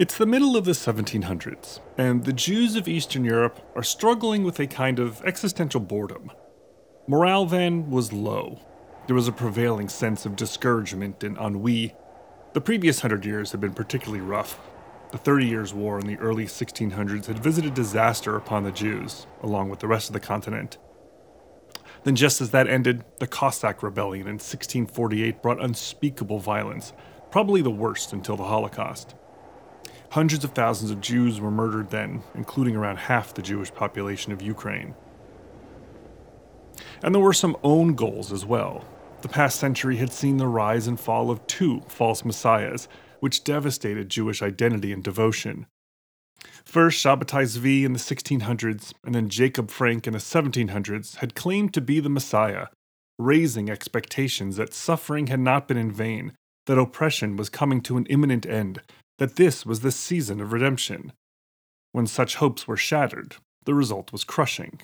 It's 0.00 0.16
the 0.16 0.24
middle 0.24 0.56
of 0.56 0.64
the 0.64 0.72
1700s, 0.72 1.78
and 1.98 2.24
the 2.24 2.32
Jews 2.32 2.74
of 2.74 2.88
Eastern 2.88 3.22
Europe 3.22 3.60
are 3.76 3.82
struggling 3.82 4.44
with 4.44 4.58
a 4.58 4.66
kind 4.66 4.98
of 4.98 5.22
existential 5.26 5.78
boredom. 5.78 6.30
Morale 7.06 7.44
then 7.44 7.90
was 7.90 8.10
low. 8.10 8.60
There 9.06 9.14
was 9.14 9.28
a 9.28 9.32
prevailing 9.32 9.90
sense 9.90 10.24
of 10.24 10.36
discouragement 10.36 11.22
and 11.22 11.36
ennui. 11.36 11.94
The 12.54 12.62
previous 12.62 13.00
hundred 13.00 13.26
years 13.26 13.50
had 13.50 13.60
been 13.60 13.74
particularly 13.74 14.22
rough. 14.22 14.58
The 15.12 15.18
Thirty 15.18 15.44
Years' 15.44 15.74
War 15.74 16.00
in 16.00 16.06
the 16.06 16.16
early 16.16 16.46
1600s 16.46 17.26
had 17.26 17.44
visited 17.44 17.74
disaster 17.74 18.36
upon 18.36 18.64
the 18.64 18.72
Jews, 18.72 19.26
along 19.42 19.68
with 19.68 19.80
the 19.80 19.86
rest 19.86 20.08
of 20.08 20.14
the 20.14 20.20
continent. 20.20 20.78
Then, 22.04 22.16
just 22.16 22.40
as 22.40 22.52
that 22.52 22.68
ended, 22.68 23.04
the 23.18 23.26
Cossack 23.26 23.82
Rebellion 23.82 24.26
in 24.26 24.36
1648 24.36 25.42
brought 25.42 25.62
unspeakable 25.62 26.38
violence, 26.38 26.94
probably 27.30 27.60
the 27.60 27.70
worst 27.70 28.14
until 28.14 28.38
the 28.38 28.44
Holocaust. 28.44 29.14
Hundreds 30.10 30.42
of 30.42 30.50
thousands 30.50 30.90
of 30.90 31.00
Jews 31.00 31.40
were 31.40 31.52
murdered 31.52 31.90
then, 31.90 32.24
including 32.34 32.74
around 32.74 32.96
half 32.96 33.32
the 33.32 33.42
Jewish 33.42 33.72
population 33.72 34.32
of 34.32 34.42
Ukraine. 34.42 34.94
And 37.02 37.14
there 37.14 37.22
were 37.22 37.32
some 37.32 37.56
own 37.62 37.94
goals 37.94 38.32
as 38.32 38.44
well. 38.44 38.84
The 39.22 39.28
past 39.28 39.60
century 39.60 39.96
had 39.96 40.12
seen 40.12 40.38
the 40.38 40.48
rise 40.48 40.88
and 40.88 40.98
fall 40.98 41.30
of 41.30 41.46
two 41.46 41.82
false 41.86 42.24
messiahs, 42.24 42.88
which 43.20 43.44
devastated 43.44 44.08
Jewish 44.08 44.42
identity 44.42 44.92
and 44.92 45.04
devotion. 45.04 45.66
First, 46.64 47.04
Shabbatai 47.04 47.44
Zvi 47.44 47.84
in 47.84 47.92
the 47.92 47.98
1600s, 47.98 48.92
and 49.04 49.14
then 49.14 49.28
Jacob 49.28 49.70
Frank 49.70 50.08
in 50.08 50.14
the 50.14 50.18
1700s 50.18 51.16
had 51.16 51.36
claimed 51.36 51.72
to 51.74 51.80
be 51.80 52.00
the 52.00 52.08
Messiah, 52.08 52.66
raising 53.18 53.70
expectations 53.70 54.56
that 54.56 54.74
suffering 54.74 55.28
had 55.28 55.40
not 55.40 55.68
been 55.68 55.76
in 55.76 55.92
vain, 55.92 56.32
that 56.66 56.78
oppression 56.78 57.36
was 57.36 57.48
coming 57.48 57.80
to 57.82 57.96
an 57.96 58.06
imminent 58.06 58.46
end, 58.46 58.80
that 59.20 59.36
this 59.36 59.66
was 59.66 59.80
the 59.80 59.92
season 59.92 60.40
of 60.40 60.52
redemption. 60.52 61.12
When 61.92 62.06
such 62.06 62.36
hopes 62.36 62.66
were 62.66 62.78
shattered, 62.78 63.36
the 63.66 63.74
result 63.74 64.12
was 64.12 64.24
crushing. 64.24 64.80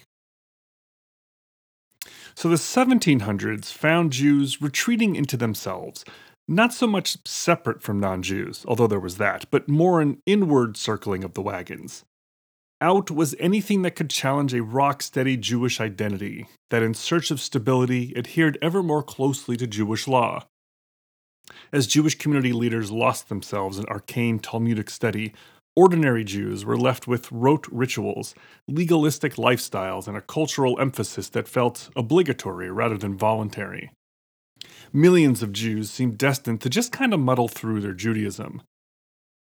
So 2.35 2.51
the 2.51 2.57
1700s 2.57 3.73
found 3.73 4.13
Jews 4.13 4.61
retreating 4.61 5.17
into 5.17 5.39
themselves, 5.39 6.05
not 6.47 6.75
so 6.75 6.87
much 6.87 7.17
separate 7.27 7.83
from 7.83 7.99
non 7.99 8.23
Jews, 8.23 8.63
although 8.69 8.87
there 8.87 9.01
was 9.01 9.17
that, 9.17 9.47
but 9.51 9.71
more 9.71 10.03
an 10.03 10.21
inward 10.27 10.77
circling 10.77 11.25
of 11.25 11.33
the 11.33 11.43
wagons. 11.43 12.05
Out 12.79 13.11
was 13.11 13.35
anything 13.39 13.81
that 13.83 13.97
could 13.97 14.11
challenge 14.11 14.53
a 14.53 14.63
rock 14.63 15.01
steady 15.01 15.39
Jewish 15.39 15.81
identity, 15.81 16.47
that 16.69 16.83
in 16.83 16.93
search 16.93 17.31
of 17.31 17.41
stability 17.41 18.15
adhered 18.15 18.59
ever 18.61 18.83
more 18.83 19.03
closely 19.03 19.57
to 19.57 19.67
Jewish 19.67 20.07
law. 20.07 20.45
As 21.73 21.87
Jewish 21.87 22.17
community 22.17 22.53
leaders 22.53 22.91
lost 22.91 23.29
themselves 23.29 23.79
in 23.79 23.87
arcane 23.87 24.39
Talmudic 24.39 24.89
study, 24.89 25.33
ordinary 25.75 26.25
Jews 26.25 26.65
were 26.65 26.77
left 26.77 27.07
with 27.07 27.31
rote 27.33 27.67
rituals, 27.71 28.35
legalistic 28.69 29.35
lifestyles, 29.35 30.07
and 30.07 30.17
a 30.17 30.23
cultural 30.23 30.79
emphasis 30.81 31.29
that 31.31 31.49
felt 31.49 31.91
obligatory 31.97 32.71
rather 32.71 32.97
than 32.97 33.19
voluntary. 33.19 33.91
Millions 34.93 35.43
of 35.43 35.53
Jews 35.53 35.91
seemed 35.91 36.19
destined 36.19 36.61
to 36.63 36.71
just 36.71 36.93
kind 36.93 37.13
of 37.13 37.21
muddle 37.21 37.49
through 37.49 37.81
their 37.81 37.93
Judaism. 37.93 38.63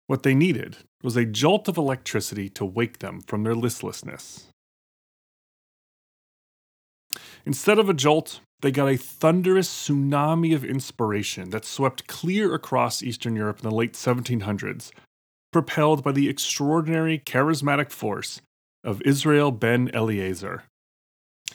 What 0.07 0.23
they 0.23 0.35
needed 0.35 0.77
was 1.01 1.17
a 1.17 1.25
jolt 1.25 1.67
of 1.67 1.77
electricity 1.77 2.47
to 2.49 2.65
wake 2.65 2.99
them 2.99 3.21
from 3.21 3.43
their 3.43 3.55
listlessness. 3.55 4.47
Instead 7.45 7.79
of 7.79 7.89
a 7.89 7.93
jolt, 7.93 8.39
they 8.63 8.71
got 8.71 8.87
a 8.87 8.95
thunderous 8.95 9.67
tsunami 9.67 10.55
of 10.55 10.63
inspiration 10.63 11.49
that 11.49 11.65
swept 11.65 12.07
clear 12.07 12.55
across 12.55 13.03
Eastern 13.03 13.35
Europe 13.35 13.61
in 13.61 13.69
the 13.69 13.75
late 13.75 13.91
1700s, 13.91 14.89
propelled 15.51 16.01
by 16.01 16.13
the 16.13 16.29
extraordinary 16.29 17.19
charismatic 17.19 17.91
force 17.91 18.39
of 18.81 19.01
Israel 19.01 19.51
ben 19.51 19.91
Eliezer. 19.93 20.63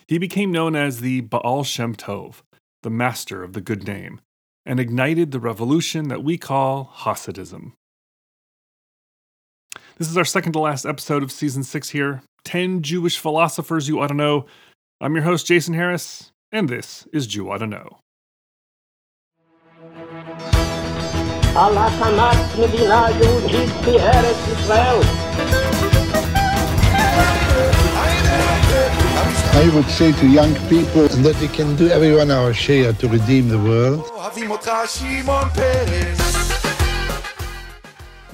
He 0.07 0.19
became 0.19 0.53
known 0.53 0.77
as 0.77 1.01
the 1.01 1.23
Baal 1.23 1.65
Shem 1.65 1.95
Tov, 1.95 2.43
the 2.83 2.91
master 2.91 3.43
of 3.43 3.55
the 3.55 3.63
good 3.63 3.87
name, 3.87 4.21
and 4.67 4.79
ignited 4.79 5.31
the 5.31 5.41
revolution 5.41 6.09
that 6.09 6.23
we 6.23 6.37
call 6.37 6.93
Hasidism. 6.95 7.73
This 9.97 10.11
is 10.11 10.17
our 10.19 10.27
second 10.27 10.53
to 10.53 10.59
last 10.59 10.85
episode 10.85 11.23
of 11.23 11.33
season 11.33 11.63
six 11.63 11.89
here 11.89 12.21
10 12.45 12.83
Jewish 12.83 13.19
philosophers 13.19 13.89
you 13.89 13.99
ought 13.99 14.09
to 14.09 14.15
know. 14.15 14.45
I'm 15.01 15.15
your 15.15 15.25
host, 15.25 15.47
Jason 15.47 15.73
Harris, 15.73 16.33
and 16.51 16.69
this 16.69 17.07
is 17.13 17.27
Jew 17.27 17.51
Ought 17.51 17.59
to 17.59 17.67
Know. 17.67 17.99
I 29.61 29.71
would 29.75 29.87
say 29.87 30.13
to 30.13 30.27
young 30.29 30.55
people 30.69 31.09
that 31.09 31.35
they 31.41 31.49
can 31.49 31.75
do 31.77 31.89
everyone 31.89 32.31
our 32.31 32.55
share 32.55 32.93
to 32.93 33.09
redeem 33.09 33.49
the 33.49 33.59
world. 33.59 34.09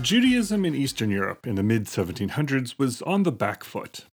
Judaism 0.03 0.67
in 0.67 0.75
Eastern 0.75 1.09
Europe 1.11 1.47
in 1.47 1.55
the 1.55 1.63
mid 1.63 1.87
1700s 1.87 2.79
was 2.79 3.01
on 3.03 3.23
the 3.23 3.33
back 3.33 3.65
foot. 3.65 4.05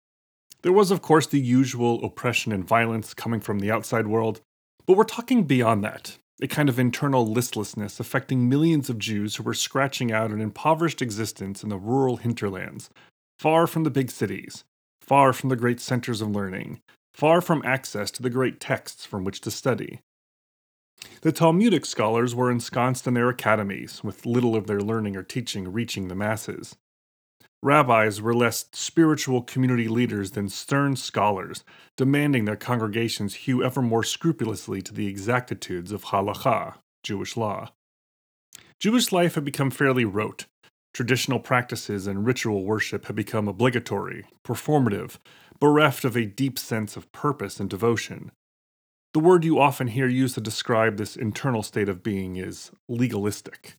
There 0.62 0.72
was, 0.72 0.90
of 0.90 1.02
course, 1.02 1.26
the 1.26 1.40
usual 1.40 2.04
oppression 2.04 2.52
and 2.52 2.66
violence 2.66 3.14
coming 3.14 3.40
from 3.40 3.60
the 3.60 3.70
outside 3.70 4.06
world, 4.06 4.40
but 4.86 4.96
we're 4.96 5.04
talking 5.04 5.44
beyond 5.44 5.82
that 5.84 6.18
a 6.42 6.48
kind 6.48 6.68
of 6.68 6.78
internal 6.78 7.26
listlessness 7.26 8.00
affecting 8.00 8.48
millions 8.48 8.88
of 8.88 8.98
Jews 8.98 9.36
who 9.36 9.42
were 9.42 9.54
scratching 9.54 10.10
out 10.10 10.30
an 10.30 10.40
impoverished 10.40 11.02
existence 11.02 11.62
in 11.62 11.68
the 11.68 11.76
rural 11.76 12.16
hinterlands, 12.16 12.88
far 13.38 13.66
from 13.66 13.84
the 13.84 13.90
big 13.90 14.10
cities, 14.10 14.64
far 15.00 15.32
from 15.32 15.50
the 15.50 15.56
great 15.56 15.80
centers 15.80 16.20
of 16.20 16.30
learning, 16.30 16.80
far 17.12 17.40
from 17.40 17.62
access 17.64 18.10
to 18.12 18.22
the 18.22 18.30
great 18.30 18.60
texts 18.60 19.04
from 19.04 19.24
which 19.24 19.40
to 19.42 19.50
study. 19.50 20.00
The 21.22 21.32
Talmudic 21.32 21.84
scholars 21.86 22.34
were 22.34 22.50
ensconced 22.50 23.06
in 23.06 23.14
their 23.14 23.28
academies, 23.28 24.02
with 24.04 24.26
little 24.26 24.56
of 24.56 24.66
their 24.66 24.80
learning 24.80 25.16
or 25.16 25.22
teaching 25.22 25.72
reaching 25.72 26.08
the 26.08 26.14
masses. 26.14 26.76
Rabbis 27.62 28.22
were 28.22 28.34
less 28.34 28.66
spiritual 28.72 29.42
community 29.42 29.86
leaders 29.86 30.30
than 30.30 30.48
stern 30.48 30.96
scholars, 30.96 31.62
demanding 31.96 32.46
their 32.46 32.56
congregations 32.56 33.34
hew 33.34 33.62
ever 33.62 33.82
more 33.82 34.02
scrupulously 34.02 34.80
to 34.80 34.94
the 34.94 35.06
exactitudes 35.06 35.92
of 35.92 36.04
halakha, 36.04 36.76
Jewish 37.02 37.36
law. 37.36 37.70
Jewish 38.78 39.12
life 39.12 39.34
had 39.34 39.44
become 39.44 39.70
fairly 39.70 40.06
rote. 40.06 40.46
Traditional 40.94 41.38
practices 41.38 42.06
and 42.06 42.26
ritual 42.26 42.64
worship 42.64 43.06
had 43.06 43.14
become 43.14 43.46
obligatory, 43.46 44.24
performative, 44.42 45.18
bereft 45.60 46.04
of 46.04 46.16
a 46.16 46.24
deep 46.24 46.58
sense 46.58 46.96
of 46.96 47.12
purpose 47.12 47.60
and 47.60 47.68
devotion. 47.68 48.32
The 49.12 49.20
word 49.20 49.44
you 49.44 49.58
often 49.58 49.88
hear 49.88 50.08
used 50.08 50.34
to 50.36 50.40
describe 50.40 50.96
this 50.96 51.14
internal 51.14 51.62
state 51.62 51.90
of 51.90 52.02
being 52.02 52.36
is 52.36 52.70
legalistic. 52.88 53.76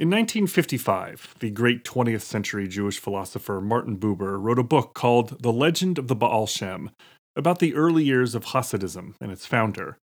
In 0.00 0.08
1955, 0.08 1.34
the 1.40 1.50
great 1.50 1.84
20th 1.84 2.22
century 2.22 2.66
Jewish 2.66 2.98
philosopher 2.98 3.60
Martin 3.60 3.98
Buber 3.98 4.40
wrote 4.40 4.58
a 4.58 4.62
book 4.62 4.94
called 4.94 5.42
The 5.42 5.52
Legend 5.52 5.98
of 5.98 6.08
the 6.08 6.14
Baal 6.14 6.46
Shem 6.46 6.88
about 7.36 7.58
the 7.58 7.74
early 7.74 8.02
years 8.02 8.34
of 8.34 8.46
Hasidism 8.46 9.12
and 9.20 9.30
its 9.30 9.44
founder. 9.44 9.98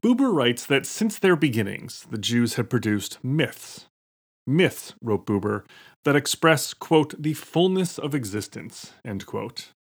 Buber 0.00 0.32
writes 0.32 0.64
that 0.66 0.86
since 0.86 1.18
their 1.18 1.34
beginnings, 1.34 2.06
the 2.08 2.16
Jews 2.16 2.54
had 2.54 2.70
produced 2.70 3.18
myths. 3.24 3.86
Myths, 4.46 4.94
wrote 5.02 5.26
Buber, 5.26 5.64
that 6.04 6.14
express, 6.14 6.72
quote, 6.72 7.20
the 7.20 7.34
fullness 7.34 7.98
of 7.98 8.14
existence, 8.14 8.92
end 9.04 9.26
quote. 9.26 9.72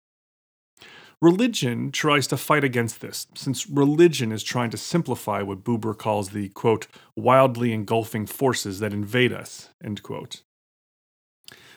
Religion 1.22 1.92
tries 1.92 2.28
to 2.28 2.38
fight 2.38 2.63
against 2.63 3.01
this, 3.01 3.28
since 3.36 3.69
religion 3.69 4.31
is 4.31 4.44
trying 4.44 4.69
to 4.69 4.78
simplify 4.78 5.42
what 5.42 5.63
Buber 5.63 5.98
calls 5.98 6.30
the, 6.30 6.50
quote, 6.50 6.88
wildly 7.16 7.74
engulfing 7.74 8.25
forces 8.25 8.80
that 8.80 8.94
invade 8.94 9.31
us, 9.31 9.69
end 9.84 10.04
quote. 10.04 10.42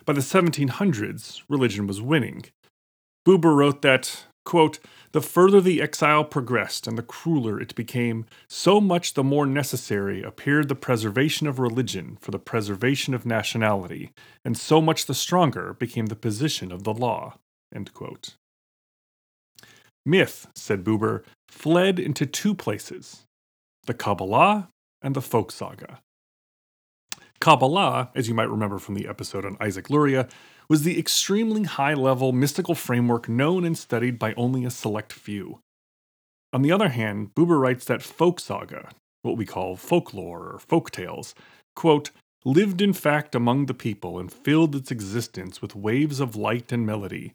By 0.04 0.14
the 0.14 0.20
1700s, 0.20 1.42
religion 1.48 1.86
was 1.86 2.00
winning. 2.00 2.46
Buber 3.26 3.54
wrote 3.54 3.82
that, 3.82 4.24
quote, 4.44 4.78
the 5.12 5.20
further 5.20 5.60
the 5.60 5.80
exile 5.80 6.24
progressed 6.24 6.86
and 6.86 6.98
the 6.98 7.02
crueler 7.02 7.60
it 7.60 7.74
became, 7.74 8.26
so 8.48 8.80
much 8.80 9.14
the 9.14 9.24
more 9.24 9.46
necessary 9.46 10.22
appeared 10.22 10.68
the 10.68 10.74
preservation 10.74 11.46
of 11.46 11.58
religion 11.58 12.18
for 12.20 12.30
the 12.30 12.38
preservation 12.38 13.14
of 13.14 13.24
nationality, 13.24 14.10
and 14.44 14.56
so 14.56 14.80
much 14.80 15.06
the 15.06 15.14
stronger 15.14 15.74
became 15.74 16.06
the 16.06 16.16
position 16.16 16.72
of 16.72 16.84
the 16.84 16.94
law. 16.94 17.38
Myth, 20.08 20.46
said 20.54 20.84
Buber, 20.84 21.22
fled 21.48 21.98
into 21.98 22.24
two 22.24 22.54
places 22.54 23.24
the 23.86 23.94
Kabbalah 23.94 24.70
and 25.02 25.14
the 25.14 25.22
folk 25.22 25.52
saga. 25.52 26.00
Kabbalah, 27.40 28.10
as 28.14 28.26
you 28.26 28.34
might 28.34 28.50
remember 28.50 28.78
from 28.78 28.94
the 28.94 29.06
episode 29.06 29.44
on 29.44 29.56
Isaac 29.60 29.90
Luria, 29.90 30.28
was 30.68 30.82
the 30.82 30.98
extremely 30.98 31.64
high 31.64 31.94
level 31.94 32.32
mystical 32.32 32.74
framework 32.74 33.28
known 33.28 33.64
and 33.64 33.76
studied 33.76 34.18
by 34.18 34.34
only 34.34 34.64
a 34.64 34.70
select 34.70 35.12
few. 35.12 35.60
On 36.52 36.62
the 36.62 36.72
other 36.72 36.88
hand, 36.88 37.34
Buber 37.34 37.60
writes 37.60 37.84
that 37.84 38.02
folk 38.02 38.40
saga, 38.40 38.90
what 39.22 39.36
we 39.36 39.44
call 39.44 39.76
folklore 39.76 40.52
or 40.52 40.58
folk 40.58 40.90
tales, 40.90 41.34
quote, 41.76 42.10
lived 42.44 42.80
in 42.80 42.92
fact 42.92 43.34
among 43.34 43.66
the 43.66 43.74
people 43.74 44.18
and 44.18 44.32
filled 44.32 44.74
its 44.74 44.90
existence 44.90 45.60
with 45.60 45.76
waves 45.76 46.18
of 46.18 46.34
light 46.34 46.72
and 46.72 46.86
melody. 46.86 47.34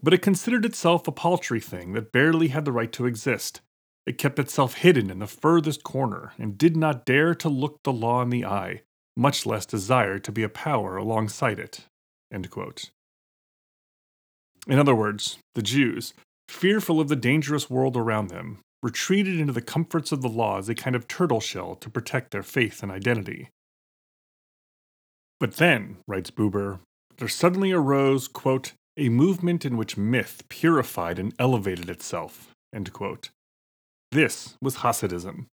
But 0.00 0.14
it 0.14 0.22
considered 0.22 0.64
itself 0.64 1.08
a 1.08 1.12
paltry 1.12 1.60
thing 1.60 1.92
that 1.92 2.12
barely 2.12 2.48
had 2.48 2.64
the 2.64 2.72
right 2.72 2.92
to 2.92 3.06
exist. 3.06 3.60
It 4.06 4.18
kept 4.18 4.38
itself 4.38 4.74
hidden 4.74 5.10
in 5.10 5.18
the 5.18 5.26
furthest 5.26 5.82
corner 5.82 6.32
and 6.38 6.56
did 6.56 6.76
not 6.76 7.04
dare 7.04 7.34
to 7.36 7.48
look 7.48 7.82
the 7.82 7.92
law 7.92 8.22
in 8.22 8.30
the 8.30 8.44
eye, 8.44 8.82
much 9.16 9.44
less 9.46 9.66
desire 9.66 10.18
to 10.18 10.32
be 10.32 10.42
a 10.42 10.48
power 10.48 10.96
alongside 10.96 11.58
it. 11.58 11.86
In 14.68 14.78
other 14.78 14.94
words, 14.94 15.38
the 15.54 15.62
Jews, 15.62 16.14
fearful 16.48 17.00
of 17.00 17.08
the 17.08 17.16
dangerous 17.16 17.68
world 17.68 17.96
around 17.96 18.28
them, 18.28 18.58
retreated 18.82 19.38
into 19.38 19.52
the 19.52 19.60
comforts 19.62 20.10
of 20.12 20.22
the 20.22 20.28
law 20.28 20.58
as 20.58 20.68
a 20.68 20.74
kind 20.74 20.96
of 20.96 21.06
turtle 21.06 21.40
shell 21.40 21.74
to 21.76 21.90
protect 21.90 22.30
their 22.30 22.42
faith 22.42 22.82
and 22.82 22.90
identity. 22.90 23.48
But 25.38 25.56
then, 25.56 25.98
writes 26.08 26.30
Buber, 26.30 26.80
there 27.18 27.28
suddenly 27.28 27.72
arose, 27.72 28.28
quote, 28.28 28.72
a 28.96 29.08
movement 29.08 29.64
in 29.64 29.76
which 29.76 29.96
myth 29.96 30.42
purified 30.48 31.18
and 31.18 31.34
elevated 31.38 31.88
itself. 31.88 32.50
This 34.10 34.56
was 34.60 34.76
Hasidism. 34.76 35.46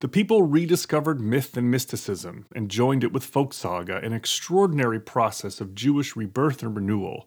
The 0.00 0.08
people 0.08 0.42
rediscovered 0.42 1.20
myth 1.20 1.56
and 1.56 1.70
mysticism 1.70 2.46
and 2.54 2.70
joined 2.70 3.04
it 3.04 3.12
with 3.12 3.24
folk 3.24 3.52
saga, 3.52 3.98
an 3.98 4.12
extraordinary 4.12 5.00
process 5.00 5.60
of 5.60 5.74
Jewish 5.74 6.16
rebirth 6.16 6.62
and 6.62 6.74
renewal. 6.74 7.26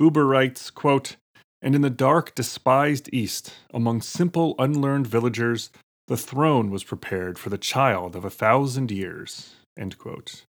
Buber 0.00 0.28
writes, 0.28 0.70
quote, 0.70 1.16
And 1.62 1.74
in 1.74 1.82
the 1.82 1.90
dark, 1.90 2.34
despised 2.34 3.08
East, 3.12 3.54
among 3.72 4.02
simple, 4.02 4.54
unlearned 4.58 5.06
villagers, 5.06 5.70
the 6.08 6.16
throne 6.16 6.70
was 6.70 6.84
prepared 6.84 7.38
for 7.38 7.50
the 7.50 7.58
child 7.58 8.16
of 8.16 8.24
a 8.24 8.30
thousand 8.30 8.90
years. 8.90 9.54
End 9.78 9.98
quote. 9.98 10.44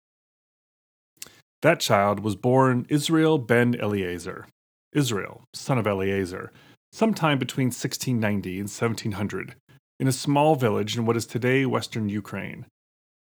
That 1.62 1.80
child 1.80 2.22
was 2.22 2.36
born 2.36 2.88
Israel 2.90 3.38
ben 3.38 3.76
Eliezer, 3.76 4.48
Israel, 4.94 5.44
son 5.54 5.78
of 5.78 5.86
Eliezer, 5.86 6.52
sometime 6.92 7.38
between 7.38 7.68
1690 7.68 8.60
and 8.60 8.68
1700, 8.68 9.56
in 10.00 10.08
a 10.08 10.12
small 10.12 10.56
village 10.56 10.98
in 10.98 11.06
what 11.06 11.16
is 11.16 11.28
today 11.28 11.68
western 11.68 12.10
Ukraine. 12.10 12.66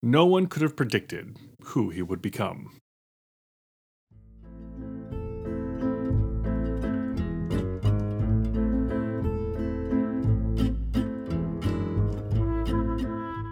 No 0.03 0.25
one 0.25 0.47
could 0.47 0.61
have 0.61 0.75
predicted 0.75 1.37
who 1.61 1.89
he 1.89 2.01
would 2.01 2.21
become. 2.21 2.77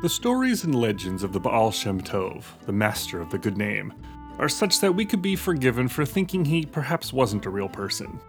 The 0.02 0.10
stories 0.10 0.66
and 0.66 0.76
legends 0.76 1.24
of 1.24 1.32
the 1.32 1.40
Baal 1.40 1.72
Shem 1.72 2.02
Tov, 2.02 2.44
the 2.66 2.74
master 2.74 3.22
of 3.22 3.32
the 3.32 3.40
good 3.40 3.58
name, 3.58 3.94
are 4.40 4.50
such 4.50 4.80
that 4.82 4.94
we 4.94 5.06
could 5.06 5.22
be 5.22 5.36
forgiven 5.36 5.88
for 5.88 6.06
thinking 6.06 6.44
he 6.44 6.66
perhaps 6.66 7.14
wasn't 7.14 7.46
a 7.46 7.50
real 7.50 7.70
person. 7.70 8.20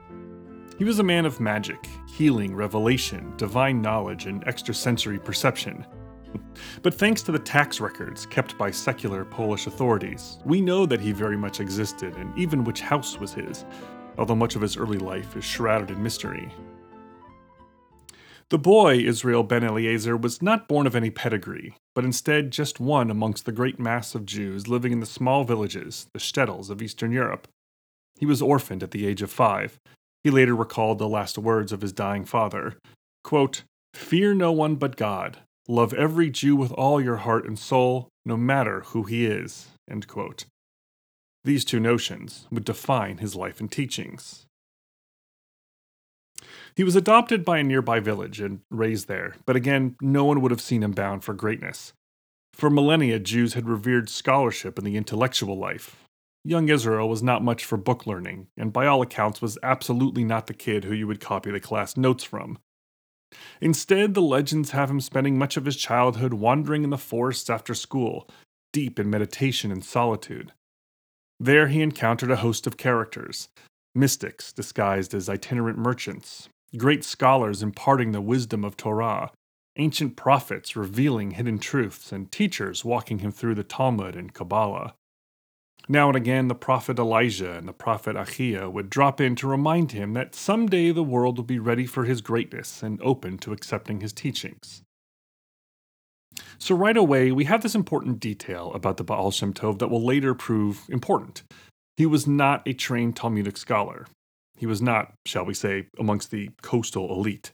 He 0.79 0.85
was 0.85 0.99
a 0.99 1.05
man 1.05 1.25
of 1.25 1.41
magic, 1.41 1.89
healing, 2.07 2.55
revelation, 2.55 3.33
divine 3.37 3.81
knowledge, 3.81 4.27
and 4.27 4.45
extrasensory 4.45 5.19
perception. 5.19 5.87
But 6.83 6.95
thanks 6.95 7.23
to 7.23 7.33
the 7.33 7.39
tax 7.39 7.81
records 7.81 8.27
kept 8.27 8.59
by 8.59 8.71
secular 8.71 9.25
Polish 9.25 9.67
authorities, 9.67 10.39
we 10.45 10.61
know 10.61 10.87
that 10.87 11.01
he 11.01 11.13
very 11.13 11.37
much 11.37 11.61
existed 11.61 12.15
and 12.17 12.37
even 12.39 12.65
which 12.65 12.81
house 12.81 13.19
was 13.19 13.33
his, 13.33 13.65
although 14.19 14.35
much 14.35 14.55
of 14.55 14.63
his 14.63 14.77
early 14.77 14.99
life 14.99 15.37
is 15.37 15.45
shrouded 15.45 15.91
in 15.91 16.03
mystery. 16.03 16.53
The 18.49 18.59
boy, 18.59 18.99
Israel 18.99 19.43
ben 19.43 19.65
Eliezer, 19.65 20.17
was 20.17 20.41
not 20.41 20.69
born 20.69 20.87
of 20.87 20.95
any 20.95 21.11
pedigree, 21.11 21.75
but 21.97 22.05
instead 22.05 22.51
just 22.51 22.79
one 22.79 23.11
amongst 23.11 23.47
the 23.47 23.53
great 23.53 23.81
mass 23.81 24.15
of 24.15 24.27
Jews 24.27 24.69
living 24.69 24.93
in 24.93 25.01
the 25.01 25.07
small 25.07 25.45
villages, 25.45 26.09
the 26.13 26.19
shtetls 26.19 26.69
of 26.69 26.83
Eastern 26.83 27.11
Europe. 27.11 27.49
He 28.19 28.27
was 28.27 28.43
orphaned 28.43 28.83
at 28.83 28.91
the 28.91 29.07
age 29.07 29.23
of 29.23 29.31
five. 29.31 29.79
He 30.23 30.31
later 30.31 30.55
recalled 30.55 30.99
the 30.99 31.09
last 31.09 31.39
words 31.39 31.73
of 31.73 31.81
his 31.81 31.95
dying 31.95 32.27
father 32.27 32.77
quote, 33.25 33.63
Fear 33.95 34.35
no 34.35 34.53
one 34.53 34.77
but 34.77 34.97
God. 34.97 35.39
Love 35.67 35.95
every 35.95 36.31
Jew 36.31 36.55
with 36.55 36.71
all 36.73 37.01
your 37.01 37.17
heart 37.17 37.47
and 37.47 37.59
soul, 37.59 38.09
no 38.27 38.37
matter 38.37 38.83
who 38.89 39.05
he 39.05 39.25
is. 39.25 39.69
These 41.45 41.65
two 41.65 41.81
notions 41.81 42.47
would 42.53 42.65
define 42.65 43.19
his 43.19 43.35
life 43.35 43.59
and 43.59 43.73
teachings. 43.73 44.46
He 46.77 46.85
was 46.85 46.95
adopted 46.95 47.43
by 47.43 47.59
a 47.59 47.65
nearby 47.65 48.01
village 48.01 48.39
and 48.39 48.61
raised 48.71 49.09
there, 49.09 49.37
but 49.47 49.57
again, 49.57 49.97
no 50.03 50.27
one 50.27 50.43
would 50.43 50.51
have 50.51 50.61
seen 50.61 50.83
him 50.83 50.93
bound 50.93 51.25
for 51.25 51.33
greatness. 51.33 51.95
For 52.53 52.69
millennia, 52.69 53.19
Jews 53.19 53.55
had 53.55 53.67
revered 53.67 54.11
scholarship 54.11 54.77
and 54.77 54.87
the 54.87 54.97
intellectual 54.97 55.57
life. 55.57 55.97
Young 56.45 56.69
Israel 56.69 57.09
was 57.09 57.23
not 57.23 57.43
much 57.43 57.65
for 57.65 57.79
book 57.79 58.07
learning, 58.07 58.49
and 58.59 58.75
by 58.75 58.87
all 58.87 59.01
accounts 59.01 59.41
was 59.41 59.59
absolutely 59.63 60.23
not 60.23 60.47
the 60.47 60.55
kid 60.55 60.85
who 60.85 60.93
you 60.93 61.07
would 61.07 61.19
copy 61.19 61.51
the 61.51 61.61
class 61.61 61.97
notes 61.97 62.25
from. 62.25 62.59
Instead, 63.61 64.13
the 64.13 64.23
legends 64.23 64.73
have 64.73 64.91
him 64.91 65.01
spending 65.01 65.39
much 65.39 65.57
of 65.57 65.65
his 65.65 65.77
childhood 65.77 66.35
wandering 66.35 66.85
in 66.85 66.91
the 66.91 66.99
forests 66.99 67.49
after 67.49 67.75
school, 67.75 68.29
deep 68.73 68.99
in 68.99 69.09
meditation 69.09 69.73
and 69.73 69.83
solitude. 69.83 70.53
There 71.41 71.69
he 71.69 71.81
encountered 71.81 72.31
a 72.31 72.37
host 72.37 72.67
of 72.67 72.77
characters 72.77 73.49
mystics 73.95 74.53
disguised 74.53 75.15
as 75.15 75.29
itinerant 75.29 75.79
merchants, 75.79 76.51
great 76.77 77.05
scholars 77.05 77.63
imparting 77.63 78.13
the 78.13 78.21
wisdom 78.21 78.65
of 78.65 78.77
Torah, 78.77 79.31
ancient 79.77 80.17
prophets 80.17 80.77
revealing 80.77 81.33
hidden 81.33 81.59
truths, 81.59 82.13
and 82.13 82.31
teachers 82.31 82.85
walking 82.85 83.21
him 83.21 83.33
through 83.33 83.55
the 83.55 83.65
Talmud 83.65 84.17
and 84.17 84.33
Kabbalah. 84.33 84.95
Now 85.89 86.09
and 86.09 86.17
again, 86.17 86.49
the 86.49 86.55
prophet 86.55 86.99
Elijah 86.99 87.57
and 87.57 87.69
the 87.69 87.73
prophet 87.73 88.17
Achia 88.17 88.71
would 88.71 88.91
drop 88.91 89.21
in 89.21 89.37
to 89.37 89.47
remind 89.47 89.93
him 89.93 90.15
that 90.15 90.35
someday 90.35 90.91
the 90.91 91.05
world 91.05 91.39
would 91.39 91.47
be 91.47 91.61
ready 91.61 91.87
for 91.87 92.05
his 92.05 92.21
greatness 92.21 92.83
and 92.83 93.01
open 93.03 93.39
to 93.39 93.53
accepting 93.53 94.01
his 94.01 94.13
teachings. 94.13 94.83
So, 96.59 96.75
right 96.75 96.97
away, 96.97 97.31
we 97.31 97.45
have 97.45 97.63
this 97.63 97.75
important 97.75 98.19
detail 98.19 98.73
about 98.75 98.97
the 98.97 99.05
Baal 99.05 99.31
Shem 99.31 99.55
Tov 99.55 99.79
that 99.79 99.89
will 99.89 100.05
later 100.05 100.35
prove 100.35 100.85
important. 100.89 101.45
He 101.97 102.05
was 102.05 102.27
not 102.27 102.67
a 102.67 102.73
trained 102.73 103.17
Talmudic 103.17 103.57
scholar. 103.57 104.07
He 104.57 104.67
was 104.67 104.81
not, 104.81 105.13
shall 105.27 105.45
we 105.45 105.55
say, 105.55 105.87
amongst 105.99 106.31
the 106.31 106.51
coastal 106.63 107.13
elite. 107.13 107.53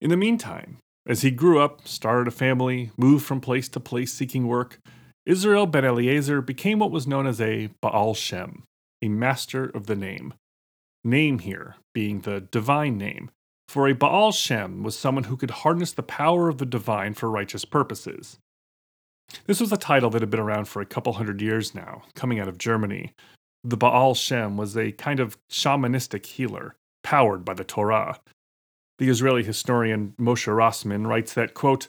In 0.00 0.10
the 0.10 0.16
meantime, 0.16 0.78
as 1.06 1.22
he 1.22 1.30
grew 1.30 1.60
up, 1.60 1.86
started 1.86 2.26
a 2.28 2.32
family, 2.32 2.90
moved 2.96 3.24
from 3.24 3.40
place 3.40 3.68
to 3.70 3.80
place 3.80 4.12
seeking 4.12 4.46
work, 4.46 4.78
Israel 5.24 5.66
ben 5.66 5.84
Eliezer 5.84 6.40
became 6.40 6.78
what 6.78 6.90
was 6.90 7.06
known 7.06 7.26
as 7.26 7.40
a 7.40 7.70
Baal 7.80 8.14
Shem, 8.14 8.64
a 9.02 9.08
master 9.08 9.64
of 9.64 9.86
the 9.86 9.96
name. 9.96 10.34
Name 11.04 11.40
here 11.40 11.76
being 11.94 12.20
the 12.20 12.40
divine 12.40 12.98
name, 12.98 13.30
for 13.68 13.88
a 13.88 13.94
Baal 13.94 14.32
Shem 14.32 14.82
was 14.82 14.98
someone 14.98 15.24
who 15.24 15.36
could 15.36 15.50
harness 15.50 15.92
the 15.92 16.02
power 16.02 16.48
of 16.48 16.58
the 16.58 16.66
divine 16.66 17.14
for 17.14 17.30
righteous 17.30 17.64
purposes. 17.64 18.38
This 19.46 19.60
was 19.60 19.72
a 19.72 19.76
title 19.76 20.10
that 20.10 20.22
had 20.22 20.30
been 20.30 20.40
around 20.40 20.66
for 20.66 20.80
a 20.80 20.86
couple 20.86 21.14
hundred 21.14 21.40
years 21.40 21.74
now, 21.74 22.02
coming 22.14 22.38
out 22.38 22.48
of 22.48 22.58
Germany, 22.58 23.12
the 23.64 23.76
Baal 23.76 24.14
Shem 24.14 24.56
was 24.56 24.76
a 24.76 24.92
kind 24.92 25.20
of 25.20 25.36
shamanistic 25.50 26.26
healer, 26.26 26.76
powered 27.02 27.44
by 27.44 27.54
the 27.54 27.64
Torah. 27.64 28.20
The 28.98 29.08
Israeli 29.08 29.42
historian 29.42 30.14
Moshe 30.18 30.46
Rosman 30.46 31.06
writes 31.06 31.34
that, 31.34 31.54
quote, 31.54 31.88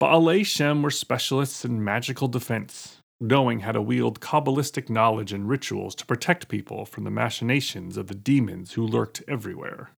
Baalei 0.00 0.44
Shem 0.44 0.82
were 0.82 0.90
specialists 0.90 1.64
in 1.64 1.82
magical 1.82 2.28
defense, 2.28 2.98
knowing 3.20 3.60
how 3.60 3.72
to 3.72 3.82
wield 3.82 4.20
Kabbalistic 4.20 4.88
knowledge 4.88 5.32
and 5.32 5.48
rituals 5.48 5.94
to 5.96 6.06
protect 6.06 6.48
people 6.48 6.84
from 6.84 7.04
the 7.04 7.10
machinations 7.10 7.96
of 7.96 8.06
the 8.06 8.14
demons 8.14 8.72
who 8.72 8.86
lurked 8.86 9.22
everywhere. 9.26 9.90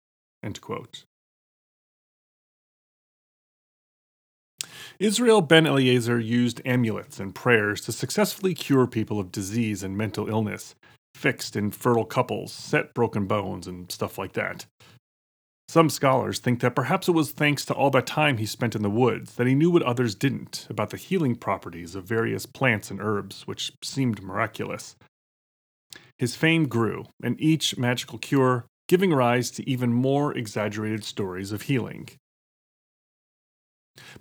Israel 4.99 5.41
ben 5.43 5.67
Eliezer 5.67 6.19
used 6.19 6.61
amulets 6.65 7.21
and 7.21 7.35
prayers 7.35 7.81
to 7.83 7.93
successfully 7.93 8.55
cure 8.55 8.87
people 8.87 9.21
of 9.21 9.31
disease 9.31 9.83
and 9.83 9.97
mental 9.97 10.29
illness, 10.29 10.75
fixed 11.19 11.57
infertile 11.57 12.05
couples, 12.05 12.53
set 12.53 12.95
broken 12.95 13.27
bones, 13.27 13.67
and 13.67 13.91
stuff 13.91 14.19
like 14.19 14.35
that. 14.35 14.67
Some 15.69 15.91
scholars 15.91 16.39
think 16.39 16.61
that 16.61 16.77
perhaps 16.77 17.09
it 17.09 17.13
was 17.13 17.33
thanks 17.33 17.65
to 17.67 17.75
all 17.75 17.91
that 17.91 18.07
time 18.07 18.39
he 18.39 18.47
spent 18.47 18.75
in 18.75 18.83
the 18.83 18.89
woods 18.89 19.35
that 19.35 19.47
he 19.47 19.55
knew 19.55 19.71
what 19.71 19.83
others 19.83 20.15
didn't 20.15 20.67
about 20.71 20.91
the 20.91 20.97
healing 20.97 21.35
properties 21.35 21.95
of 21.95 22.05
various 22.05 22.47
plants 22.47 22.91
and 22.91 23.01
herbs, 23.03 23.47
which 23.47 23.73
seemed 23.83 24.23
miraculous. 24.23 24.97
His 26.17 26.37
fame 26.37 26.69
grew, 26.69 27.07
and 27.23 27.39
each 27.41 27.77
magical 27.77 28.19
cure 28.19 28.65
giving 28.89 29.13
rise 29.13 29.51
to 29.51 29.69
even 29.69 29.93
more 29.93 30.35
exaggerated 30.35 31.05
stories 31.05 31.53
of 31.53 31.63
healing. 31.63 32.09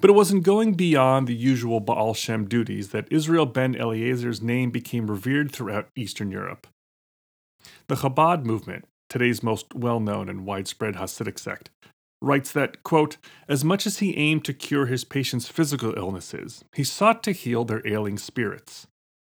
But 0.02 0.10
it 0.10 0.14
wasn't 0.14 0.44
going 0.44 0.74
beyond 0.74 1.28
the 1.28 1.36
usual 1.36 1.80
Baal 1.80 2.14
Shem 2.14 2.46
duties 2.48 2.90
that 2.90 3.08
Israel 3.12 3.46
ben 3.46 3.76
Eliezer's 3.76 4.42
name 4.42 4.72
became 4.72 5.10
revered 5.10 5.52
throughout 5.52 5.90
Eastern 5.96 6.32
Europe. 6.32 6.68
The 7.88 7.96
Chabad 7.96 8.44
movement, 8.44 8.86
today's 9.10 9.44
most 9.44 9.74
well 9.74 10.00
known 10.00 10.30
and 10.30 10.46
widespread 10.46 10.96
Hasidic 10.96 11.40
sect, 11.40 11.70
writes 12.22 12.52
that, 12.52 12.84
quote, 12.84 13.18
as 13.48 13.64
much 13.64 13.86
as 13.86 14.00
he 14.00 14.18
aimed 14.18 14.44
to 14.46 14.54
cure 14.54 14.88
his 14.88 15.04
patients' 15.04 15.48
physical 15.48 15.94
illnesses, 15.96 16.64
he 16.74 16.84
sought 16.84 17.24
to 17.24 17.32
heal 17.32 17.64
their 17.64 17.86
ailing 17.88 18.18
spirits. 18.18 18.88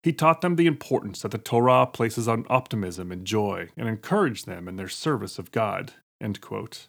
He 0.03 0.13
taught 0.13 0.41
them 0.41 0.55
the 0.55 0.67
importance 0.67 1.21
that 1.21 1.31
the 1.31 1.37
Torah 1.37 1.85
places 1.85 2.27
on 2.27 2.45
optimism 2.49 3.11
and 3.11 3.25
joy 3.25 3.69
and 3.77 3.87
encouraged 3.87 4.47
them 4.47 4.67
in 4.67 4.75
their 4.75 4.89
service 4.89 5.37
of 5.37 5.51
God. 5.51 5.93
End 6.19 6.41
quote. 6.41 6.87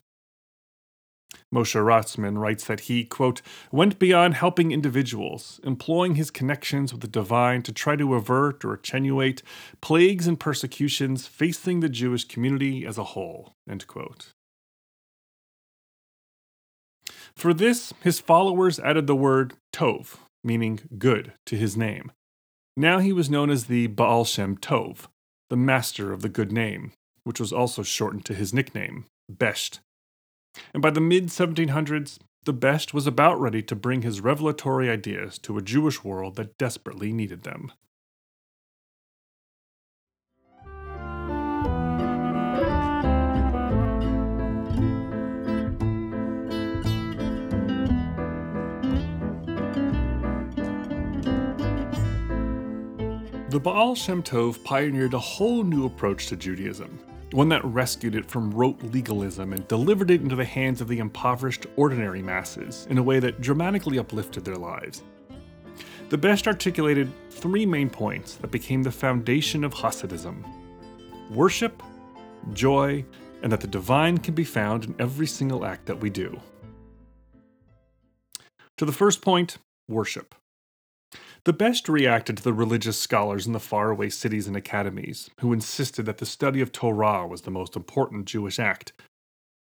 Moshe 1.53 1.81
Rosman 1.81 2.39
writes 2.39 2.67
that 2.67 2.81
he, 2.81 3.05
quote, 3.05 3.43
went 3.71 3.99
beyond 3.99 4.35
helping 4.35 4.73
individuals, 4.73 5.61
employing 5.65 6.15
his 6.15 6.31
connections 6.31 6.93
with 6.93 7.03
the 7.03 7.09
divine 7.09 7.63
to 7.63 7.73
try 7.73 7.97
to 7.97 8.15
avert 8.15 8.65
or 8.65 8.75
attenuate 8.75 9.43
plagues 9.81 10.27
and 10.27 10.41
persecutions 10.41 11.27
facing 11.27 11.81
the 11.81 11.89
Jewish 11.89 12.25
community 12.25 12.87
as 12.87 12.99
a 12.99 13.05
whole, 13.05 13.55
end 13.69 13.87
quote. 13.87 14.33
For 17.37 17.55
this, 17.55 17.93
his 18.03 18.21
followers 18.21 18.79
added 18.81 19.07
the 19.07 19.17
word 19.17 19.55
Tov, 19.73 20.17
meaning 20.45 20.81
good, 20.99 21.33
to 21.47 21.57
his 21.57 21.77
name. 21.77 22.13
Now 22.77 22.99
he 22.99 23.13
was 23.13 23.31
known 23.31 23.51
as 23.51 23.67
the 23.67 23.87
Baal 23.89 24.25
Shem 24.25 24.57
Tov, 24.57 25.07
the 25.51 25.57
master 25.57 26.13
of 26.13 26.23
the 26.23 26.29
good 26.29 26.53
name, 26.53 26.93
which 27.25 27.41
was 27.41 27.53
also 27.53 27.83
shortened 27.83 28.25
to 28.27 28.35
his 28.35 28.55
nickname, 28.55 29.07
Besht, 29.31 29.81
and 30.73 30.83
by 30.83 30.91
the 30.91 31.01
mid 31.01 31.27
1700s, 31.27 32.19
the 32.45 32.55
Besht 32.55 32.93
was 32.93 33.07
about 33.07 33.41
ready 33.41 33.63
to 33.63 33.77
bring 33.77 34.03
his 34.03 34.21
revelatory 34.21 34.91
ideas 34.91 35.39
to 35.39 35.57
a 35.57 35.63
Jewish 35.63 36.03
world 36.03 36.37
that 36.37 36.59
desperately 36.59 37.13
needed 37.13 37.45
them. 37.45 37.73
The 53.51 53.61
Baal 53.61 53.95
Shem 53.95 54.23
Tov 54.23 54.65
pioneered 54.65 55.13
a 55.13 55.19
whole 55.19 55.63
new 55.63 55.85
approach 55.85 56.29
to 56.29 56.37
Judaism 56.37 56.99
one 57.33 57.49
that 57.49 57.65
rescued 57.65 58.15
it 58.15 58.31
from 58.31 58.51
rote 58.51 58.83
legalism 58.83 59.53
and 59.53 59.67
delivered 59.69 60.11
it 60.11 60.21
into 60.21 60.37
the 60.37 60.45
hands 60.45 60.81
of 60.81 60.89
the 60.89 60.99
impoverished, 60.99 61.67
ordinary 61.77 62.23
masses 62.23 62.87
in 62.91 62.99
a 62.99 63.03
way 63.03 63.19
that 63.21 63.41
dramatically 63.41 63.99
uplifted 63.99 64.45
their 64.45 64.57
lives. 64.57 65.03
The 66.11 66.19
Besht 66.19 66.47
articulated 66.47 67.11
three 67.31 67.65
main 67.65 67.89
points 67.89 68.35
that 68.37 68.51
became 68.51 68.83
the 68.83 68.91
foundation 68.91 69.65
of 69.65 69.73
Hasidism 69.73 70.45
worship, 71.31 71.83
joy, 72.53 73.05
and 73.43 73.51
that 73.51 73.61
the 73.61 73.67
divine 73.67 74.19
can 74.19 74.35
be 74.35 74.45
found 74.45 74.85
in 74.85 74.95
every 74.99 75.27
single 75.27 75.65
act 75.65 75.87
that 75.87 75.99
we 75.99 76.11
do. 76.11 76.39
To 78.77 78.85
the 78.85 78.93
first 78.93 79.23
point, 79.23 79.57
worship. 79.89 80.35
The 81.45 81.53
Besht 81.53 81.89
reacted 81.89 82.37
to 82.37 82.43
the 82.45 82.53
religious 82.53 82.97
scholars 82.97 83.49
in 83.49 83.53
the 83.53 83.59
faraway 83.59 84.11
cities 84.11 84.47
and 84.47 84.57
academies, 84.57 85.29
who 85.41 85.53
insisted 85.53 86.07
that 86.07 86.19
the 86.19 86.27
study 86.27 86.61
of 86.61 86.71
Torah 86.71 87.27
was 87.27 87.43
the 87.43 87.51
most 87.51 87.75
important 87.75 88.27
Jewish 88.27 88.61
act. 88.61 88.93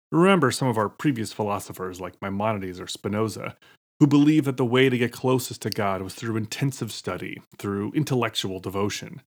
Remember 0.09 0.51
some 0.51 0.69
of 0.69 0.77
our 0.77 0.87
previous 0.87 1.33
philosophers 1.33 1.99
like 1.99 2.21
Maimonides 2.21 2.79
or 2.79 2.87
Spinoza, 2.87 3.57
who 3.99 4.07
believed 4.07 4.45
that 4.45 4.55
the 4.55 4.63
way 4.63 4.87
to 4.87 4.97
get 4.97 5.11
closest 5.11 5.63
to 5.63 5.69
God 5.69 6.01
was 6.01 6.13
through 6.13 6.37
intensive 6.37 6.93
study, 6.93 7.41
through 7.57 7.91
intellectual 7.91 8.61
devotion. 8.61 9.21